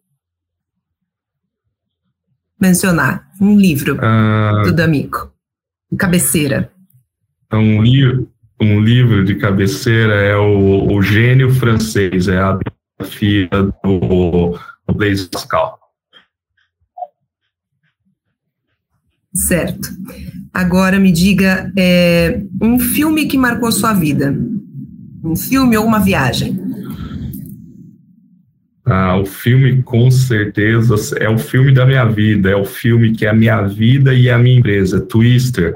[2.60, 3.28] mencionar.
[3.40, 5.32] Um livro uh, do D'Amico,
[5.96, 6.72] cabeceira.
[7.52, 8.30] Um livro
[8.60, 15.28] um livro de cabeceira é o, o Gênio Francês, é a biografia do, do Blaise
[15.28, 15.78] Pascal.
[19.34, 19.88] Certo.
[20.52, 24.36] Agora me diga é, um filme que marcou sua vida.
[25.22, 26.58] Um filme ou uma viagem.
[28.84, 33.26] Ah, o filme com certeza é o filme da minha vida, é o filme que
[33.26, 35.74] é a minha vida e a minha empresa, Twister.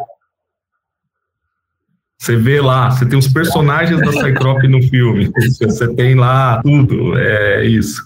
[2.22, 5.28] Você vê lá, você tem os personagens da Cyclope no filme,
[5.60, 8.00] você tem lá tudo, é isso.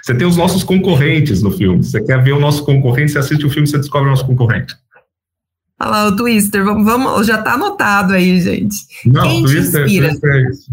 [0.00, 1.82] Você tem os nossos concorrentes no filme.
[1.82, 4.76] Você quer ver o nosso concorrente, você assiste o filme, você descobre o nosso concorrente.
[5.80, 8.76] Olha lá, o Twister, vamos, vamos, já tá anotado aí, gente.
[9.04, 10.08] Não, Quem Twister, te inspira?
[10.10, 10.70] Twister é isso.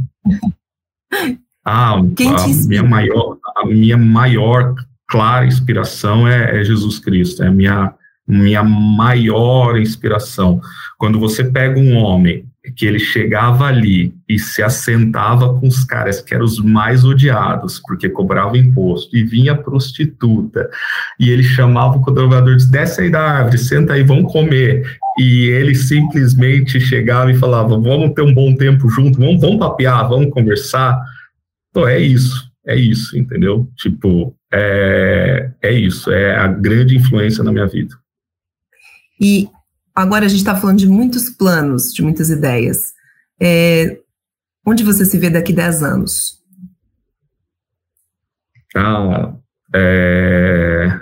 [1.66, 4.74] Ah, Quem a, minha maior, a minha maior
[5.08, 7.94] clara inspiração é, é Jesus Cristo, é a minha,
[8.28, 10.60] minha maior inspiração.
[10.98, 16.22] Quando você pega um homem que ele chegava ali e se assentava com os caras
[16.22, 20.70] que eram os mais odiados, porque cobravam imposto, e vinha prostituta,
[21.20, 25.46] e ele chamava o codrovador, disse, desce aí da árvore, senta aí, vamos comer, e
[25.46, 30.32] ele simplesmente chegava e falava, vamos ter um bom tempo junto, vamos, vamos papear, vamos
[30.32, 31.02] conversar,
[31.72, 33.68] então é isso, é isso, entendeu?
[33.76, 37.96] Tipo, é, é isso, é a grande influência na minha vida.
[39.20, 39.50] E
[39.96, 42.94] agora a gente está falando de muitos planos, de muitas ideias.
[43.40, 43.98] É,
[44.66, 46.40] onde você se vê daqui 10 anos?
[48.76, 49.34] Ah,
[49.74, 51.00] é...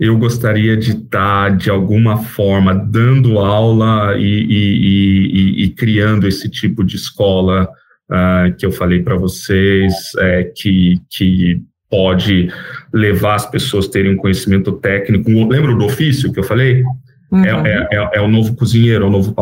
[0.00, 6.48] Eu gostaria de estar, de alguma forma, dando aula e, e, e, e criando esse
[6.48, 7.68] tipo de escola
[8.08, 11.60] uh, que eu falei para vocês, é, que, que
[11.90, 12.48] pode
[12.92, 15.30] levar as pessoas a terem um conhecimento técnico.
[15.30, 16.84] Lembra do ofício que eu falei?
[17.30, 17.44] Uhum.
[17.44, 19.34] É, é, é, o novo cozinheiro, é o novo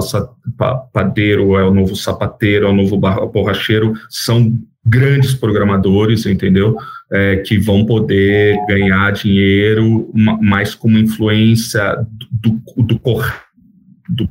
[0.93, 6.77] padeiro, é o novo sapateiro, é o novo borracheiro, são grandes programadores, entendeu?
[7.13, 11.97] É, que vão poder ganhar dinheiro, mais com uma influência
[12.33, 13.01] do, do,
[14.09, 14.31] do,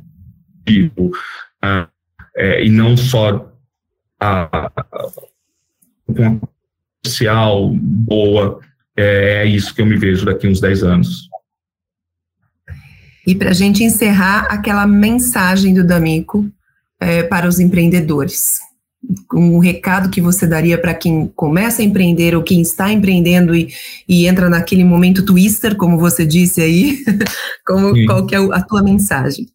[0.66, 1.10] tipo,
[2.36, 3.50] é, e não só
[4.20, 4.70] a,
[6.06, 6.40] uma
[7.06, 8.60] social boa,
[8.96, 11.28] é, é isso que eu me vejo daqui uns 10 anos.
[13.26, 16.48] E para a gente encerrar aquela mensagem do D'Amico
[17.00, 18.60] é, para os empreendedores,
[19.32, 23.68] um recado que você daria para quem começa a empreender ou quem está empreendendo e,
[24.08, 26.98] e entra naquele momento twister, como você disse aí,
[27.66, 29.48] como, qual que é a tua mensagem?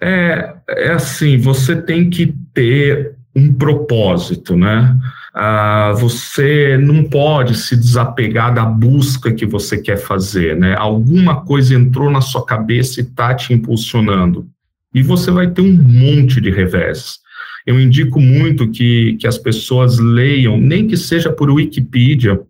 [0.00, 4.96] É, é assim, você tem que ter um propósito, né?
[5.40, 10.74] Ah, você não pode se desapegar da busca que você quer fazer, né?
[10.76, 14.48] Alguma coisa entrou na sua cabeça e está te impulsionando.
[14.92, 17.20] E você vai ter um monte de revés.
[17.64, 22.40] Eu indico muito que, que as pessoas leiam, nem que seja por Wikipedia,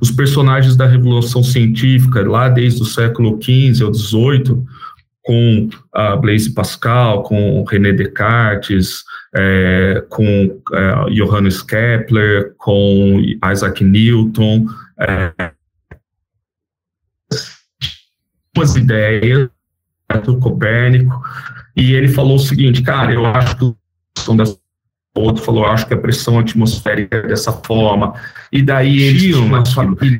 [0.00, 4.64] os personagens da Revolução Científica, lá desde o século XV ou XVIII,
[5.22, 9.04] com a Blaise Pascal, com René Descartes,
[9.34, 13.20] é, com é, Johannes Kepler, com
[13.52, 14.66] Isaac Newton,
[14.98, 15.52] é,
[18.56, 19.48] umas ideias
[20.24, 21.20] do Copérnico,
[21.74, 24.56] e ele falou o seguinte, cara, eu acho que das
[25.16, 28.14] outro falou, acho que a pressão atmosférica é dessa forma,
[28.50, 29.22] e daí eles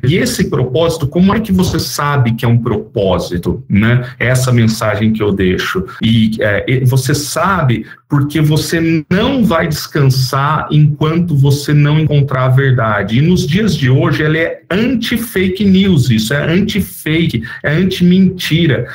[0.07, 4.09] e esse propósito, como é que você sabe que é um propósito, né?
[4.17, 11.35] Essa mensagem que eu deixo, e é, você sabe porque você não vai descansar enquanto
[11.35, 16.33] você não encontrar a verdade, e nos dias de hoje ela é anti-fake news, isso
[16.33, 18.87] é anti-fake, é anti-mentira,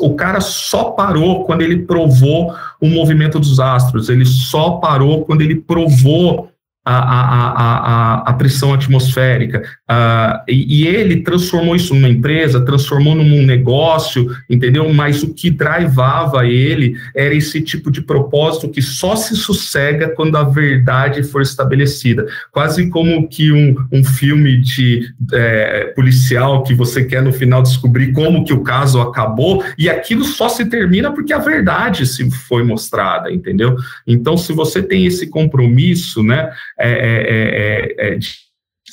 [0.00, 5.42] o cara só parou quando ele provou o movimento dos astros, ele só parou quando
[5.42, 6.50] ele provou
[6.84, 9.62] a, a, a, a, pressão atmosférica.
[9.90, 14.92] Uh, e, e, ele transformou isso numa empresa, transformou num negócio, entendeu?
[14.92, 20.36] Mas o que drivava ele era esse tipo de propósito que só se sossega quando
[20.36, 22.26] a verdade for estabelecida.
[22.52, 28.12] Quase como que um, um filme de é, policial que você quer no final descobrir
[28.12, 32.62] como que o caso acabou, e aquilo só se termina porque a verdade se foi
[32.62, 33.76] mostrada, entendeu?
[34.06, 36.50] Então, se você tem esse compromisso, né?
[36.78, 38.18] É é, é, é,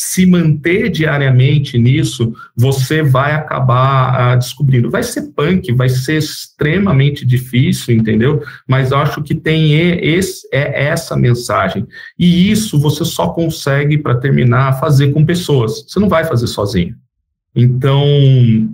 [0.03, 4.89] se manter diariamente nisso, você vai acabar ah, descobrindo.
[4.89, 8.41] Vai ser punk, vai ser extremamente difícil, entendeu?
[8.67, 11.85] Mas acho que tem esse, é essa mensagem.
[12.17, 15.83] E isso você só consegue, para terminar, fazer com pessoas.
[15.87, 16.95] Você não vai fazer sozinho.
[17.53, 18.05] Então,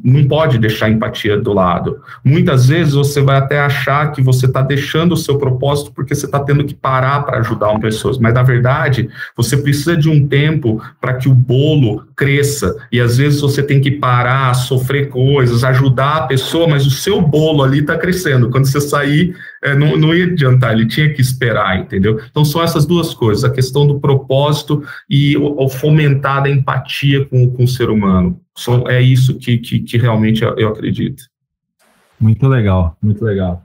[0.04, 2.00] não pode deixar a empatia do lado.
[2.24, 6.28] Muitas vezes você vai até achar que você está deixando o seu propósito porque você
[6.28, 10.28] está tendo que parar para ajudar uma pessoa, mas na verdade você precisa de um
[10.28, 12.76] tempo para que o bolo cresça.
[12.92, 17.20] E às vezes você tem que parar, sofrer coisas, ajudar a pessoa, mas o seu
[17.20, 18.52] bolo ali está crescendo.
[18.52, 22.20] Quando você sair, é, não, não ia adiantar, ele tinha que esperar, entendeu?
[22.30, 27.26] Então são essas duas coisas, a questão do propósito e o, o fomentar a empatia
[27.26, 28.40] com, com o ser humano.
[28.88, 31.24] É isso que, que, que realmente eu, acredito.
[32.20, 33.64] Muito legal, muito legal.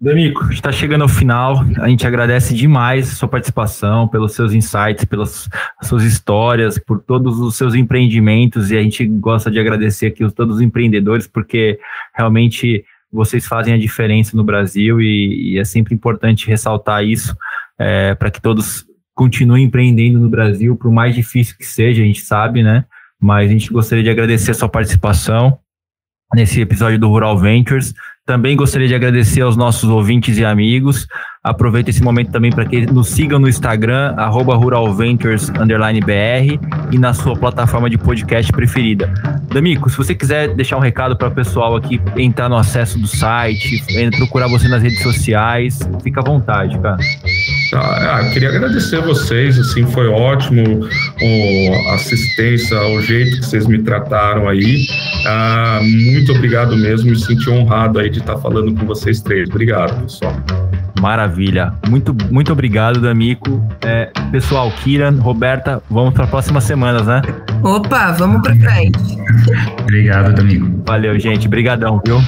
[0.00, 1.62] Danico, está chegando ao final.
[1.78, 5.48] A gente agradece demais a sua participação, pelos seus insights, pelas
[5.82, 8.70] suas histórias, por todos os seus empreendimentos.
[8.70, 11.78] E a gente gosta de agradecer aqui a todos os empreendedores, porque
[12.14, 12.82] realmente
[13.12, 17.36] vocês fazem a diferença no Brasil e, e é sempre importante ressaltar isso
[17.78, 22.22] é, para que todos continuem empreendendo no Brasil, por mais difícil que seja, a gente
[22.22, 22.84] sabe, né?
[23.20, 25.58] Mas a gente gostaria de agradecer a sua participação
[26.34, 27.94] nesse episódio do Rural Ventures.
[28.24, 31.06] Também gostaria de agradecer aos nossos ouvintes e amigos.
[31.42, 37.88] Aproveita esse momento também para que nos sigam no Instagram, ruralventures_br e na sua plataforma
[37.88, 39.10] de podcast preferida.
[39.50, 43.06] D'Amico, se você quiser deixar um recado para o pessoal aqui entrar no acesso do
[43.06, 43.82] site,
[44.18, 46.98] procurar você nas redes sociais, fica à vontade, cara.
[47.72, 50.86] Ah, ah queria agradecer a vocês, assim, foi ótimo
[51.88, 54.84] a assistência, o jeito que vocês me trataram aí.
[55.26, 59.48] Ah, muito obrigado mesmo, me senti honrado aí de estar falando com vocês três.
[59.48, 60.36] Obrigado, pessoal.
[61.00, 61.72] Maravilha.
[61.88, 63.66] Muito, muito obrigado, D'Amico.
[63.80, 67.22] É, pessoal, Kiran, Roberta, vamos para as próximas semanas, né?
[67.62, 69.18] Opa, vamos para frente.
[69.80, 70.82] obrigado, D'Amico.
[70.86, 71.46] Valeu, gente.
[71.46, 72.20] Obrigadão, viu?